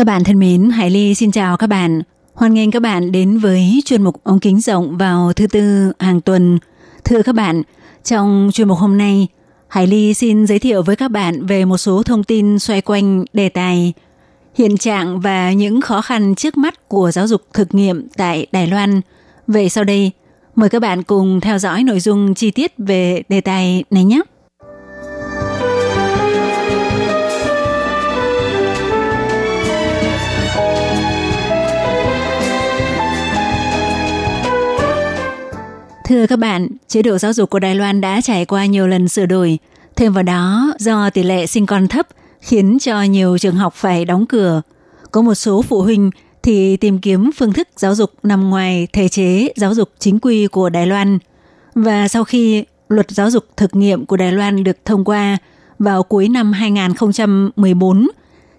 [0.00, 2.02] Các bạn thân mến, Hải Ly xin chào các bạn.
[2.34, 6.20] Hoan nghênh các bạn đến với chuyên mục ống kính rộng vào thứ tư hàng
[6.20, 6.58] tuần.
[7.04, 7.62] Thưa các bạn,
[8.04, 9.28] trong chuyên mục hôm nay,
[9.68, 13.24] Hải Ly xin giới thiệu với các bạn về một số thông tin xoay quanh
[13.32, 13.92] đề tài
[14.54, 18.66] hiện trạng và những khó khăn trước mắt của giáo dục thực nghiệm tại Đài
[18.66, 19.00] Loan.
[19.46, 20.10] Vậy sau đây,
[20.54, 24.20] mời các bạn cùng theo dõi nội dung chi tiết về đề tài này nhé.
[36.10, 39.08] Thưa các bạn, chế độ giáo dục của Đài Loan đã trải qua nhiều lần
[39.08, 39.58] sửa đổi.
[39.96, 42.08] Thêm vào đó, do tỷ lệ sinh con thấp,
[42.40, 44.62] khiến cho nhiều trường học phải đóng cửa.
[45.10, 46.10] Có một số phụ huynh
[46.42, 50.46] thì tìm kiếm phương thức giáo dục nằm ngoài thể chế giáo dục chính quy
[50.46, 51.18] của Đài Loan.
[51.74, 55.38] Và sau khi luật giáo dục thực nghiệm của Đài Loan được thông qua
[55.78, 58.08] vào cuối năm 2014,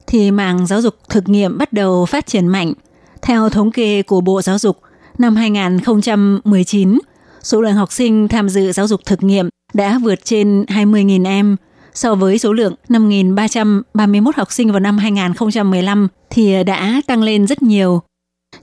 [0.07, 2.73] thì mạng giáo dục thực nghiệm bắt đầu phát triển mạnh.
[3.21, 4.77] Theo thống kê của Bộ Giáo dục,
[5.17, 6.97] năm 2019,
[7.43, 11.55] số lượng học sinh tham dự giáo dục thực nghiệm đã vượt trên 20.000 em.
[11.93, 17.63] So với số lượng 5.331 học sinh vào năm 2015 thì đã tăng lên rất
[17.63, 18.01] nhiều.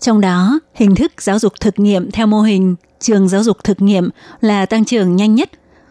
[0.01, 3.83] Trong đó, hình thức giáo dục thực nghiệm theo mô hình trường giáo dục thực
[3.83, 4.09] nghiệm
[4.41, 5.51] là tăng trưởng nhanh nhất,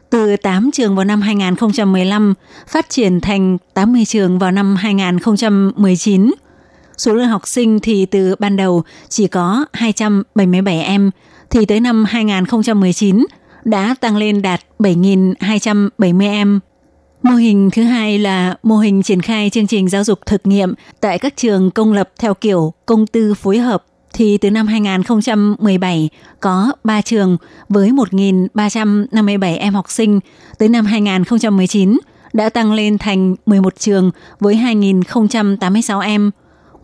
[0.09, 2.33] từ 8 trường vào năm 2015
[2.67, 6.31] phát triển thành 80 trường vào năm 2019.
[6.97, 11.11] Số lượng học sinh thì từ ban đầu chỉ có 277 em,
[11.49, 13.25] thì tới năm 2019
[13.65, 16.59] đã tăng lên đạt 7.270 em.
[17.23, 20.73] Mô hình thứ hai là mô hình triển khai chương trình giáo dục thực nghiệm
[21.01, 23.83] tại các trường công lập theo kiểu công tư phối hợp
[24.13, 27.37] thì từ năm 2017 có 3 trường
[27.69, 30.19] với 1.357 em học sinh,
[30.57, 31.97] tới năm 2019
[32.33, 36.31] đã tăng lên thành 11 trường với 2.086 em.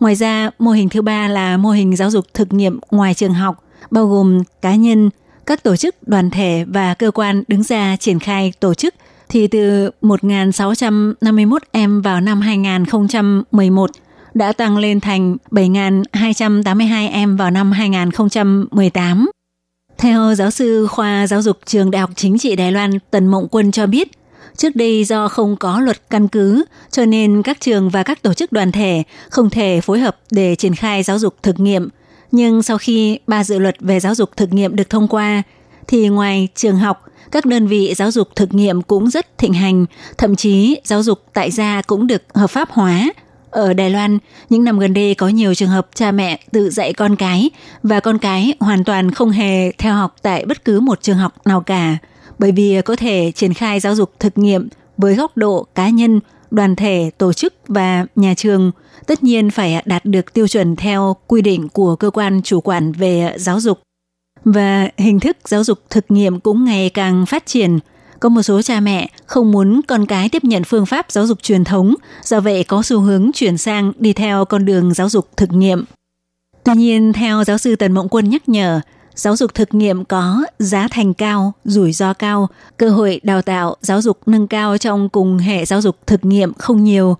[0.00, 3.34] Ngoài ra, mô hình thứ ba là mô hình giáo dục thực nghiệm ngoài trường
[3.34, 5.10] học, bao gồm cá nhân,
[5.46, 8.94] các tổ chức, đoàn thể và cơ quan đứng ra triển khai tổ chức
[9.28, 13.90] thì từ 1.651 em vào năm 2011
[14.34, 19.30] đã tăng lên thành 7.282 em vào năm 2018.
[19.98, 23.48] Theo giáo sư khoa giáo dục trường Đại học Chính trị Đài Loan Tần Mộng
[23.50, 24.08] Quân cho biết,
[24.56, 28.34] trước đây do không có luật căn cứ, cho nên các trường và các tổ
[28.34, 31.88] chức đoàn thể không thể phối hợp để triển khai giáo dục thực nghiệm.
[32.34, 35.42] Nhưng sau khi ba dự luật về giáo dục thực nghiệm được thông qua,
[35.86, 39.86] thì ngoài trường học, các đơn vị giáo dục thực nghiệm cũng rất thịnh hành,
[40.18, 43.12] thậm chí giáo dục tại gia cũng được hợp pháp hóa.
[43.50, 44.18] Ở Đài Loan,
[44.50, 47.50] những năm gần đây có nhiều trường hợp cha mẹ tự dạy con cái
[47.82, 51.46] và con cái hoàn toàn không hề theo học tại bất cứ một trường học
[51.46, 51.96] nào cả,
[52.38, 56.20] bởi vì có thể triển khai giáo dục thực nghiệm với góc độ cá nhân,
[56.50, 58.70] đoàn thể, tổ chức và nhà trường,
[59.06, 62.92] tất nhiên phải đạt được tiêu chuẩn theo quy định của cơ quan chủ quản
[62.92, 63.78] về giáo dục
[64.44, 67.78] và hình thức giáo dục thực nghiệm cũng ngày càng phát triển.
[68.20, 71.42] Có một số cha mẹ không muốn con cái tiếp nhận phương pháp giáo dục
[71.42, 75.28] truyền thống, do vậy có xu hướng chuyển sang đi theo con đường giáo dục
[75.36, 75.84] thực nghiệm.
[76.64, 78.80] Tuy nhiên, theo giáo sư Tần Mộng Quân nhắc nhở,
[79.14, 83.76] giáo dục thực nghiệm có giá thành cao, rủi ro cao, cơ hội đào tạo
[83.80, 87.16] giáo dục nâng cao trong cùng hệ giáo dục thực nghiệm không nhiều.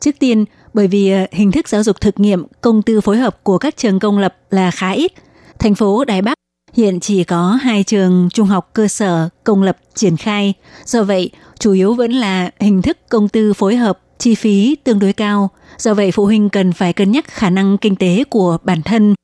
[0.00, 3.42] Trước tiên, bởi vì ờ, hình thức giáo dục thực nghiệm công tư phối hợp
[3.42, 5.12] của các trường công lập là khá ít,
[5.58, 6.34] thành phố Đài Bắc
[6.74, 10.54] Hiện chỉ có hai trường trung học cơ sở công lập triển khai,
[10.84, 14.98] do vậy chủ yếu vẫn là hình thức công tư phối hợp, chi phí tương
[14.98, 15.50] đối cao.
[15.78, 19.14] Do vậy phụ huynh cần phải cân nhắc khả năng kinh tế của bản thân.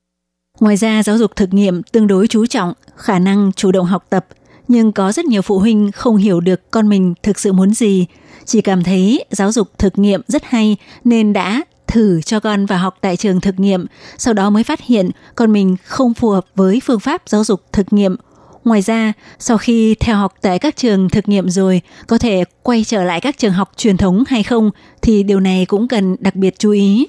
[0.60, 4.06] Ngoài ra giáo dục thực nghiệm tương đối chú trọng khả năng chủ động học
[4.10, 4.26] tập,
[4.68, 8.06] nhưng có rất nhiều phụ huynh không hiểu được con mình thực sự muốn gì,
[8.46, 12.78] chỉ cảm thấy giáo dục thực nghiệm rất hay nên đã thử cho con vào
[12.78, 13.86] học tại trường thực nghiệm,
[14.18, 17.62] sau đó mới phát hiện con mình không phù hợp với phương pháp giáo dục
[17.72, 18.16] thực nghiệm.
[18.64, 22.84] Ngoài ra, sau khi theo học tại các trường thực nghiệm rồi, có thể quay
[22.84, 24.70] trở lại các trường học truyền thống hay không
[25.02, 27.06] thì điều này cũng cần đặc biệt chú ý.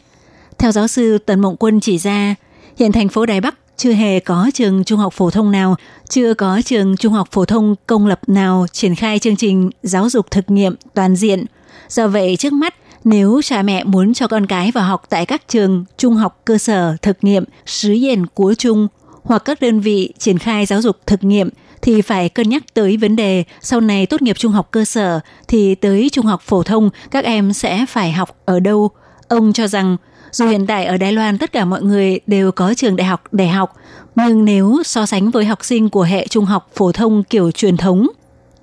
[0.57, 2.35] Theo giáo sư Tần Mộng Quân chỉ ra,
[2.77, 5.75] hiện thành phố Đài Bắc chưa hề có trường trung học phổ thông nào,
[6.09, 10.09] chưa có trường trung học phổ thông công lập nào triển khai chương trình giáo
[10.09, 11.45] dục thực nghiệm toàn diện.
[11.89, 15.47] Do vậy, trước mắt Nếu cha mẹ muốn cho con cái vào học tại các
[15.47, 18.87] trường trung học cơ sở thực nghiệm sứ diện của chung
[19.23, 21.49] hoặc các đơn vị triển khai giáo dục thực nghiệm
[21.81, 25.19] thì phải cân nhắc tới vấn đề sau này tốt nghiệp trung học cơ sở
[25.47, 28.89] thì tới trung học phổ thông các em sẽ phải học ở đâu.
[29.27, 29.97] Ông cho rằng
[30.35, 33.23] dù hiện tại ở Đài Loan tất cả mọi người đều có trường đại học
[33.31, 33.73] để học,
[34.15, 37.77] nhưng nếu so sánh với học sinh của hệ trung học phổ thông kiểu truyền
[37.77, 38.07] thống,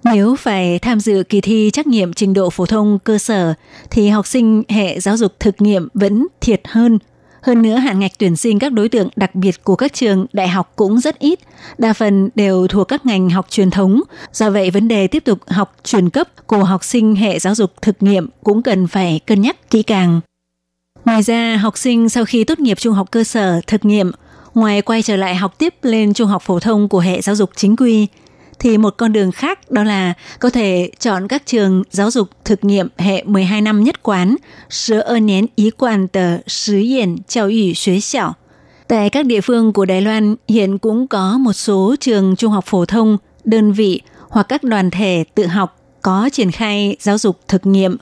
[0.05, 3.55] nếu phải tham dự kỳ thi trắc nghiệm trình độ phổ thông cơ sở
[3.91, 6.99] thì học sinh hệ giáo dục thực nghiệm vẫn thiệt hơn.
[7.43, 10.49] Hơn nữa hạn ngạch tuyển sinh các đối tượng đặc biệt của các trường đại
[10.49, 11.39] học cũng rất ít,
[11.79, 14.01] đa phần đều thuộc các ngành học truyền thống.
[14.33, 17.73] Do vậy vấn đề tiếp tục học truyền cấp của học sinh hệ giáo dục
[17.83, 20.21] thực nghiệm cũng cần phải cân nhắc kỹ càng.
[21.05, 24.11] Ngoài ra, học sinh sau khi tốt nghiệp trung học cơ sở thực nghiệm,
[24.55, 27.51] ngoài quay trở lại học tiếp lên trung học phổ thông của hệ giáo dục
[27.57, 28.07] chính quy,
[28.59, 32.65] thì một con đường khác đó là có thể chọn các trường giáo dục thực
[32.65, 34.37] nghiệm hệ 12 năm nhất quán,
[34.71, 38.35] sửa ơ nén ý quan tờ sứ yển trao ủy xuế xảo.
[38.89, 42.65] Tại các địa phương của Đài Loan hiện cũng có một số trường trung học
[42.67, 47.41] phổ thông, đơn vị hoặc các đoàn thể tự học có triển khai giáo dục
[47.49, 47.97] thực nghiệm.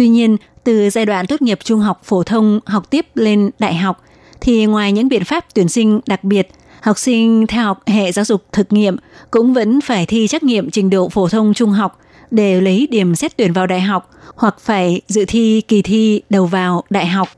[0.00, 3.74] Tuy nhiên, từ giai đoạn tốt nghiệp trung học phổ thông học tiếp lên đại
[3.74, 4.02] học
[4.40, 6.48] thì ngoài những biện pháp tuyển sinh đặc biệt,
[6.82, 8.96] học sinh theo học hệ giáo dục thực nghiệm
[9.30, 11.98] cũng vẫn phải thi trắc nghiệm trình độ phổ thông trung học
[12.30, 16.46] để lấy điểm xét tuyển vào đại học hoặc phải dự thi kỳ thi đầu
[16.46, 17.28] vào đại học.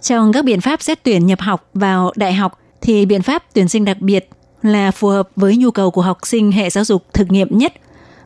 [0.00, 3.68] Trong các biện pháp xét tuyển nhập học vào đại học thì biện pháp tuyển
[3.68, 4.28] sinh đặc biệt
[4.62, 7.72] là phù hợp với nhu cầu của học sinh hệ giáo dục thực nghiệm nhất–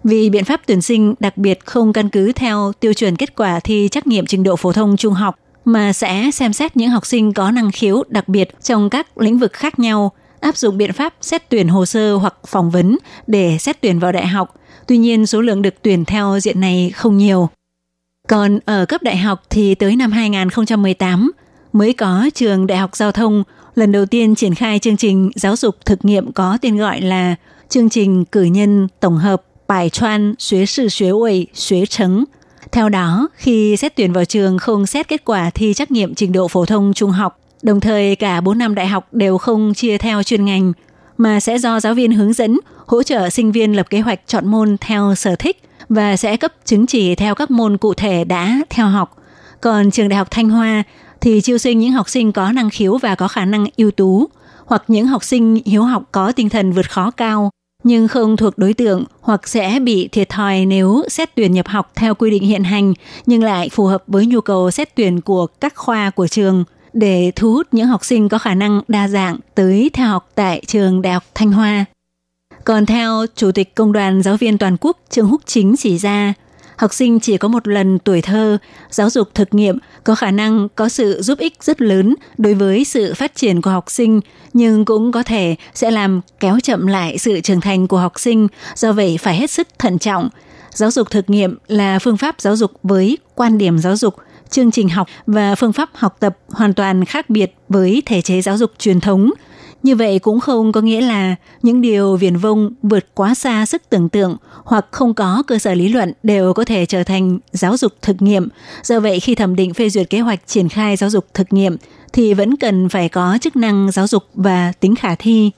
[0.06, 3.60] vì biện pháp tuyển sinh đặc biệt không căn cứ theo tiêu chuẩn kết quả
[3.60, 7.06] thi trắc nghiệm trình độ phổ thông trung học mà sẽ xem xét những học
[7.06, 10.92] sinh có năng khiếu đặc biệt trong các lĩnh vực khác nhau, áp dụng biện
[10.92, 14.54] pháp xét tuyển hồ sơ hoặc phỏng vấn để xét tuyển vào đại học.
[14.86, 17.48] Tuy nhiên, số lượng được tuyển theo diện này không nhiều.
[18.28, 21.32] Còn ở cấp đại học thì tới năm 2018
[21.72, 23.44] mới có trường Đại học Giao thông
[23.74, 27.34] lần đầu tiên triển khai chương trình giáo dục thực nghiệm có tên gọi là
[27.68, 32.24] chương trình cử nhân tổng hợp bài Chuan Xuế Sư Xuế Uầy Xuế Trấn.
[32.72, 36.32] Theo đó, khi xét tuyển vào trường không xét kết quả thi trắc nghiệm trình
[36.32, 39.98] độ phổ thông trung học, đồng thời cả 4 năm đại học đều không chia
[39.98, 40.72] theo chuyên ngành,
[41.18, 44.46] mà sẽ do giáo viên hướng dẫn, hỗ trợ sinh viên lập kế hoạch chọn
[44.48, 48.58] môn theo sở thích và sẽ cấp chứng chỉ theo các môn cụ thể đã
[48.70, 49.16] theo học.
[49.60, 50.82] Còn trường Đại học Thanh Hoa
[51.20, 54.28] thì chiêu sinh những học sinh có năng khiếu và có khả năng ưu tú,
[54.66, 57.50] hoặc những học sinh hiếu học có tinh thần vượt khó cao,
[57.86, 61.92] nhưng không thuộc đối tượng hoặc sẽ bị thiệt thòi nếu xét tuyển nhập học
[61.94, 62.94] theo quy định hiện hành
[63.26, 67.32] nhưng lại phù hợp với nhu cầu xét tuyển của các khoa của trường để
[67.36, 71.02] thu hút những học sinh có khả năng đa dạng tới theo học tại trường
[71.02, 71.84] Đại học Thanh Hoa.
[72.64, 76.34] Còn theo Chủ tịch Công đoàn Giáo viên Toàn quốc Trương Húc Chính chỉ ra,
[76.76, 78.58] học sinh chỉ có một lần tuổi thơ,
[78.90, 82.84] giáo dục thực nghiệm có khả năng có sự giúp ích rất lớn đối với
[82.84, 84.20] sự phát triển của học sinh,
[84.52, 88.48] nhưng cũng có thể sẽ làm kéo chậm lại sự trưởng thành của học sinh,
[88.74, 90.28] do vậy phải hết sức thận trọng.
[90.70, 94.14] Giáo dục thực nghiệm là phương pháp giáo dục với quan điểm giáo dục,
[94.50, 98.42] chương trình học và phương pháp học tập hoàn toàn khác biệt với thể chế
[98.42, 99.30] giáo dục truyền thống–
[99.86, 103.82] như vậy cũng không có nghĩa là những điều viển vông vượt quá xa sức
[103.90, 107.76] tưởng tượng hoặc không có cơ sở lý luận đều có thể trở thành giáo
[107.76, 108.48] dục thực nghiệm.
[108.82, 111.76] Do vậy khi thẩm định phê duyệt kế hoạch triển khai giáo dục thực nghiệm
[112.12, 115.50] thì vẫn cần phải có chức năng giáo dục và tính khả thi.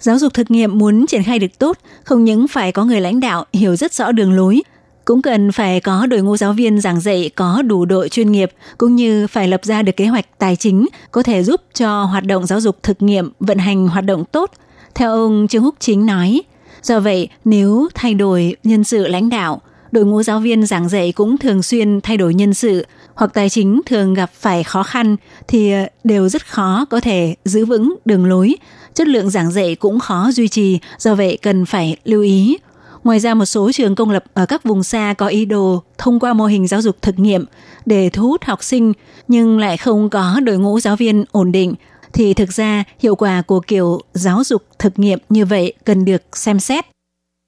[0.00, 3.20] Giáo dục thực nghiệm muốn triển khai được tốt, không những phải có người lãnh
[3.20, 4.62] đạo hiểu rất rõ đường lối,
[5.08, 8.50] cũng cần phải có đội ngũ giáo viên giảng dạy có đủ đội chuyên nghiệp
[8.78, 12.24] cũng như phải lập ra được kế hoạch tài chính có thể giúp cho hoạt
[12.24, 14.50] động giáo dục thực nghiệm vận hành hoạt động tốt.
[14.94, 16.42] Theo ông Trương Húc Chính nói,
[16.82, 19.60] do vậy nếu thay đổi nhân sự lãnh đạo,
[19.92, 23.48] đội ngũ giáo viên giảng dạy cũng thường xuyên thay đổi nhân sự hoặc tài
[23.48, 25.16] chính thường gặp phải khó khăn
[25.48, 25.72] thì
[26.04, 28.54] đều rất khó có thể giữ vững đường lối.
[28.94, 32.58] Chất lượng giảng dạy cũng khó duy trì, do vậy cần phải lưu ý
[33.04, 36.20] Ngoài ra một số trường công lập ở các vùng xa có ý đồ thông
[36.20, 37.44] qua mô hình giáo dục thực nghiệm
[37.86, 38.92] để thu hút học sinh
[39.28, 41.74] nhưng lại không có đội ngũ giáo viên ổn định
[42.12, 46.36] thì thực ra hiệu quả của kiểu giáo dục thực nghiệm như vậy cần được
[46.36, 46.84] xem xét.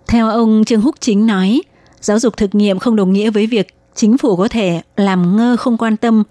[0.08, 1.62] Theo ông Trương Húc Chính nói,
[2.00, 5.56] giáo dục thực nghiệm không đồng nghĩa với việc chính phủ có thể làm ngơ
[5.56, 6.22] không quan tâm.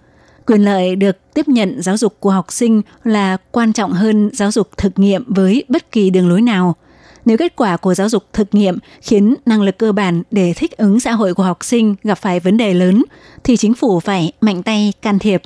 [0.46, 4.52] Quyền lợi được tiếp nhận giáo dục của học sinh là quan trọng hơn giáo
[4.52, 6.76] dục thực nghiệm với bất kỳ đường lối nào–
[7.26, 10.78] nếu kết quả của giáo dục thực nghiệm khiến năng lực cơ bản để thích
[10.78, 13.04] ứng xã hội của học sinh gặp phải vấn đề lớn,
[13.44, 15.42] thì chính phủ phải mạnh tay can thiệp.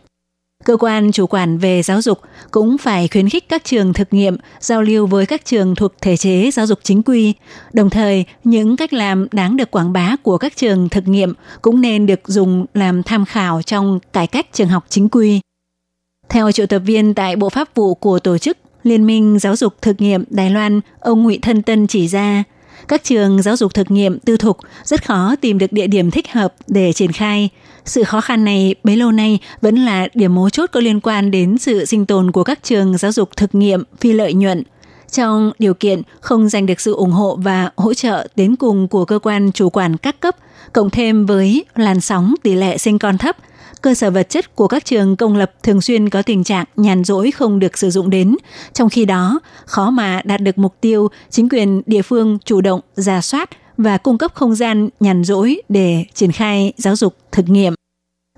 [0.63, 2.19] Cơ quan chủ quản về giáo dục
[2.51, 6.17] cũng phải khuyến khích các trường thực nghiệm giao lưu với các trường thuộc thể
[6.17, 7.34] chế giáo dục chính quy.
[7.74, 11.82] Đồng thời, những cách làm đáng được quảng bá của các trường thực nghiệm cũng
[11.82, 15.39] nên được dùng làm tham khảo trong cải cách trường học chính quy.
[16.30, 19.73] Theo triệu tập viên tại Bộ Pháp vụ của tổ chức Liên minh Giáo dục
[19.81, 22.43] Thực nghiệm Đài Loan, ông Ngụy Thân Tân chỉ ra,
[22.88, 26.31] các trường giáo dục thực nghiệm tư thục rất khó tìm được địa điểm thích
[26.31, 27.49] hợp để triển khai.
[27.86, 31.31] Sự khó khăn này bấy lâu nay vẫn là điểm mấu chốt có liên quan
[31.31, 34.63] đến sự sinh tồn của các trường giáo dục thực nghiệm phi lợi nhuận.
[35.11, 39.05] Trong điều kiện không giành được sự ủng hộ và hỗ trợ đến cùng của
[39.05, 40.36] cơ quan chủ quản các cấp,
[40.73, 43.38] cộng thêm với làn sóng tỷ lệ sinh con thấp–
[43.84, 47.03] cơ sở vật chất của các trường công lập thường xuyên có tình trạng nhàn
[47.03, 48.36] rỗi không được sử dụng đến.
[48.73, 52.81] Trong khi đó, khó mà đạt được mục tiêu chính quyền địa phương chủ động
[52.95, 57.49] giả soát và cung cấp không gian nhàn rỗi để triển khai giáo dục thực
[57.49, 57.73] nghiệm.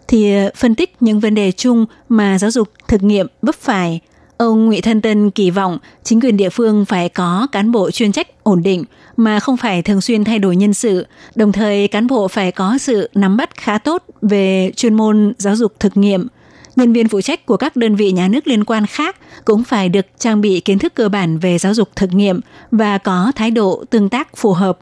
[0.07, 3.99] Thì ờ, phân tích những vấn đề chung mà giáo dục thực nghiệm vấp phải,
[4.37, 8.11] ông Nguyễn Thân Tân kỳ vọng chính quyền địa phương phải có cán bộ chuyên
[8.11, 8.83] trách ổn định,
[9.17, 12.77] mà không phải thường xuyên thay đổi nhân sự, đồng thời cán bộ phải có
[12.77, 16.27] sự nắm bắt khá tốt về chuyên môn giáo dục thực nghiệm.
[16.75, 19.15] Nhân viên phụ trách của các đơn vị nhà nước liên quan khác
[19.45, 22.39] cũng phải được trang bị kiến thức cơ bản về giáo dục thực nghiệm
[22.71, 24.79] và có thái độ tương tác phù hợp.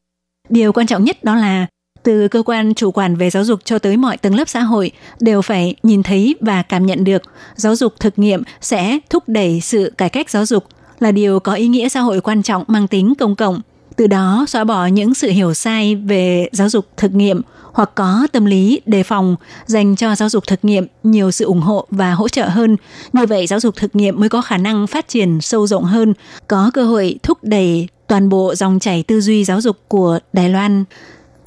[0.49, 1.67] Điều quan trọng nhất đó là
[2.03, 4.91] từ cơ quan chủ quản về giáo dục cho tới mọi tầng lớp xã hội
[5.19, 7.21] đều phải nhìn thấy và cảm nhận được
[7.55, 10.63] giáo dục thực nghiệm sẽ thúc đẩy sự cải cách giáo dục
[10.99, 13.61] là điều có ý nghĩa xã hội quan trọng mang tính công cộng
[13.95, 17.41] từ đó xóa bỏ những sự hiểu sai về giáo dục thực nghiệm
[17.73, 19.35] hoặc có tâm lý đề phòng
[19.65, 22.77] dành cho giáo dục thực nghiệm nhiều sự ủng hộ và hỗ trợ hơn.
[23.13, 26.13] Như vậy giáo dục thực nghiệm mới có khả năng phát triển sâu rộng hơn,
[26.47, 30.49] có cơ hội thúc đẩy toàn bộ dòng chảy tư duy giáo dục của Đài
[30.49, 30.83] Loan.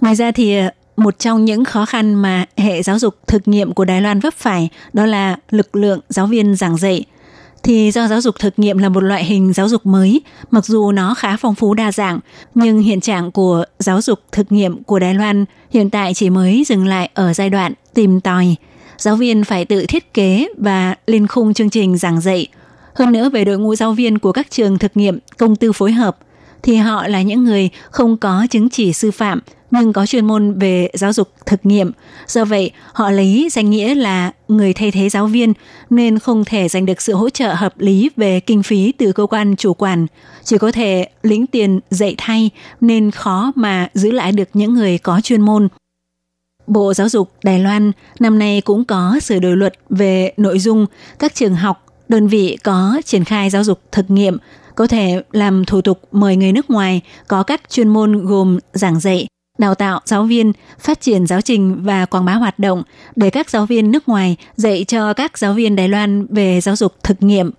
[0.00, 3.72] Ngoài ra thì ờ, một trong những khó khăn mà hệ giáo dục thực nghiệm
[3.72, 7.04] của Đài Loan vấp phải đó là lực lượng giáo viên giảng dạy–
[7.66, 10.20] thì do giáo dục thực nghiệm là một loại hình giáo dục mới,
[10.50, 12.18] mặc dù nó khá phong phú đa dạng,
[12.54, 16.64] nhưng hiện trạng của giáo dục thực nghiệm của Đài Loan hiện tại chỉ mới
[16.66, 18.56] dừng lại ở giai đoạn tìm tòi.
[18.98, 22.46] Giáo viên phải tự thiết kế và lên khung chương trình giảng dạy.
[22.94, 25.92] Hơn nữa về đội ngũ giáo viên của các trường thực nghiệm công tư phối
[25.92, 26.18] hợp,
[26.62, 29.40] thì họ là những người không có chứng chỉ sư phạm
[29.70, 31.92] nhưng có chuyên môn về giáo dục thực nghiệm.
[32.26, 35.52] Do vậy, họ lấy danh nghĩa là người thay thế giáo viên
[35.90, 39.26] nên không thể giành được sự hỗ trợ hợp lý về kinh phí từ cơ
[39.26, 40.06] quan chủ quản,
[40.44, 42.50] chỉ có thể lĩnh tiền dạy thay
[42.80, 45.68] nên khó mà giữ lại được những người có chuyên môn.
[46.66, 50.86] Bộ Giáo dục Đài Loan năm nay cũng có sửa đổi luật về nội dung
[51.18, 54.38] các trường học, đơn vị có triển khai giáo dục thực nghiệm
[54.74, 59.00] có thể làm thủ tục mời người nước ngoài có các chuyên môn gồm giảng
[59.00, 59.26] dạy,
[59.58, 62.82] đào tạo giáo viên, phát triển giáo trình và quảng bá hoạt động
[63.16, 66.76] để các giáo viên nước ngoài dạy cho các giáo viên Đài Loan về giáo
[66.76, 67.50] dục thực nghiệm.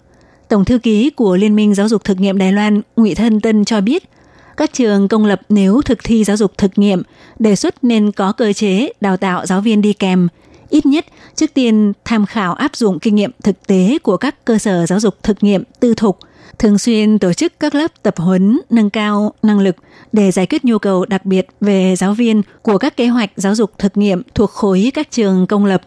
[0.47, 3.65] Tổng thư ký của Liên minh Giáo dục thực nghiệm Đài Loan Ngụy Thân Tân
[3.65, 4.03] cho biết,
[4.57, 7.03] các trường công lập nếu thực thi giáo dục thực nghiệm,
[7.39, 10.27] đề xuất nên có cơ chế đào tạo giáo viên đi kèm.
[10.69, 14.57] Ít nhất, trước tiên tham khảo áp dụng kinh nghiệm thực tế của các cơ
[14.57, 16.19] sở giáo dục thực nghiệm tư thục
[16.59, 19.75] thường xuyên tổ chức các lớp tập huấn nâng cao năng lực
[20.11, 23.55] để giải quyết nhu cầu đặc biệt về giáo viên của các kế hoạch giáo
[23.55, 25.81] dục thực nghiệm thuộc khối các trường công lập.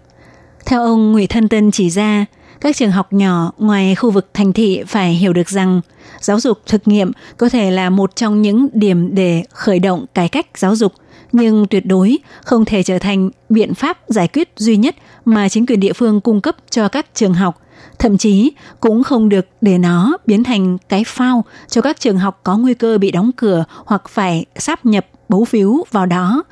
[0.66, 2.26] Theo ông Ngụy Thân Tân chỉ ra,
[2.60, 5.80] các trường học nhỏ ngoài khu vực thành thị phải hiểu được rằng
[6.20, 10.28] giáo dục thực nghiệm có thể là một trong những điểm để khởi động cải
[10.28, 10.92] cách giáo dục,
[11.32, 15.66] nhưng tuyệt đối không thể trở thành biện pháp giải quyết duy nhất mà chính
[15.66, 17.60] quyền địa phương cung cấp cho các trường học–
[18.01, 22.40] thậm chí cũng không được để nó biến thành cái phao cho các trường học
[22.42, 26.42] có nguy cơ bị đóng cửa hoặc phải sáp nhập bấu phiếu vào đó.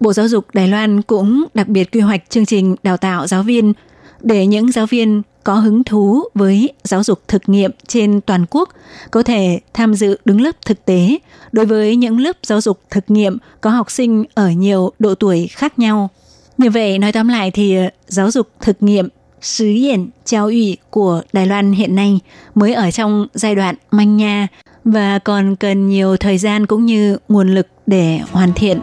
[0.00, 3.42] Bộ Giáo dục Đài Loan cũng đặc biệt quy hoạch chương trình đào tạo giáo
[3.42, 3.72] viên
[4.20, 8.68] để những giáo viên có hứng thú với giáo dục thực nghiệm trên toàn quốc
[9.10, 11.18] có thể tham dự đứng lớp thực tế
[11.52, 15.46] đối với những lớp giáo dục thực nghiệm có học sinh ở nhiều độ tuổi
[15.46, 16.10] khác nhau.
[16.58, 17.76] Như vậy, nói tóm lại thì
[18.06, 19.08] giáo dục thực nghiệm
[19.42, 22.20] Sứ diện Giáo ủy của Đài Loan hiện nay
[22.54, 24.48] mới ở trong giai đoạn manh nha
[24.84, 28.80] và còn cần nhiều thời gian cũng như nguồn lực để hoàn thiện.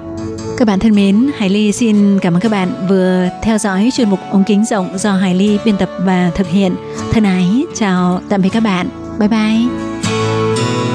[0.58, 4.10] Các bạn thân mến, Hải Ly xin cảm ơn các bạn vừa theo dõi chuyên
[4.10, 6.76] mục ống kính rộng do Hải Ly biên tập và thực hiện.
[7.12, 8.90] Thân ái, chào tạm biệt các bạn.
[9.20, 10.87] Bye bye.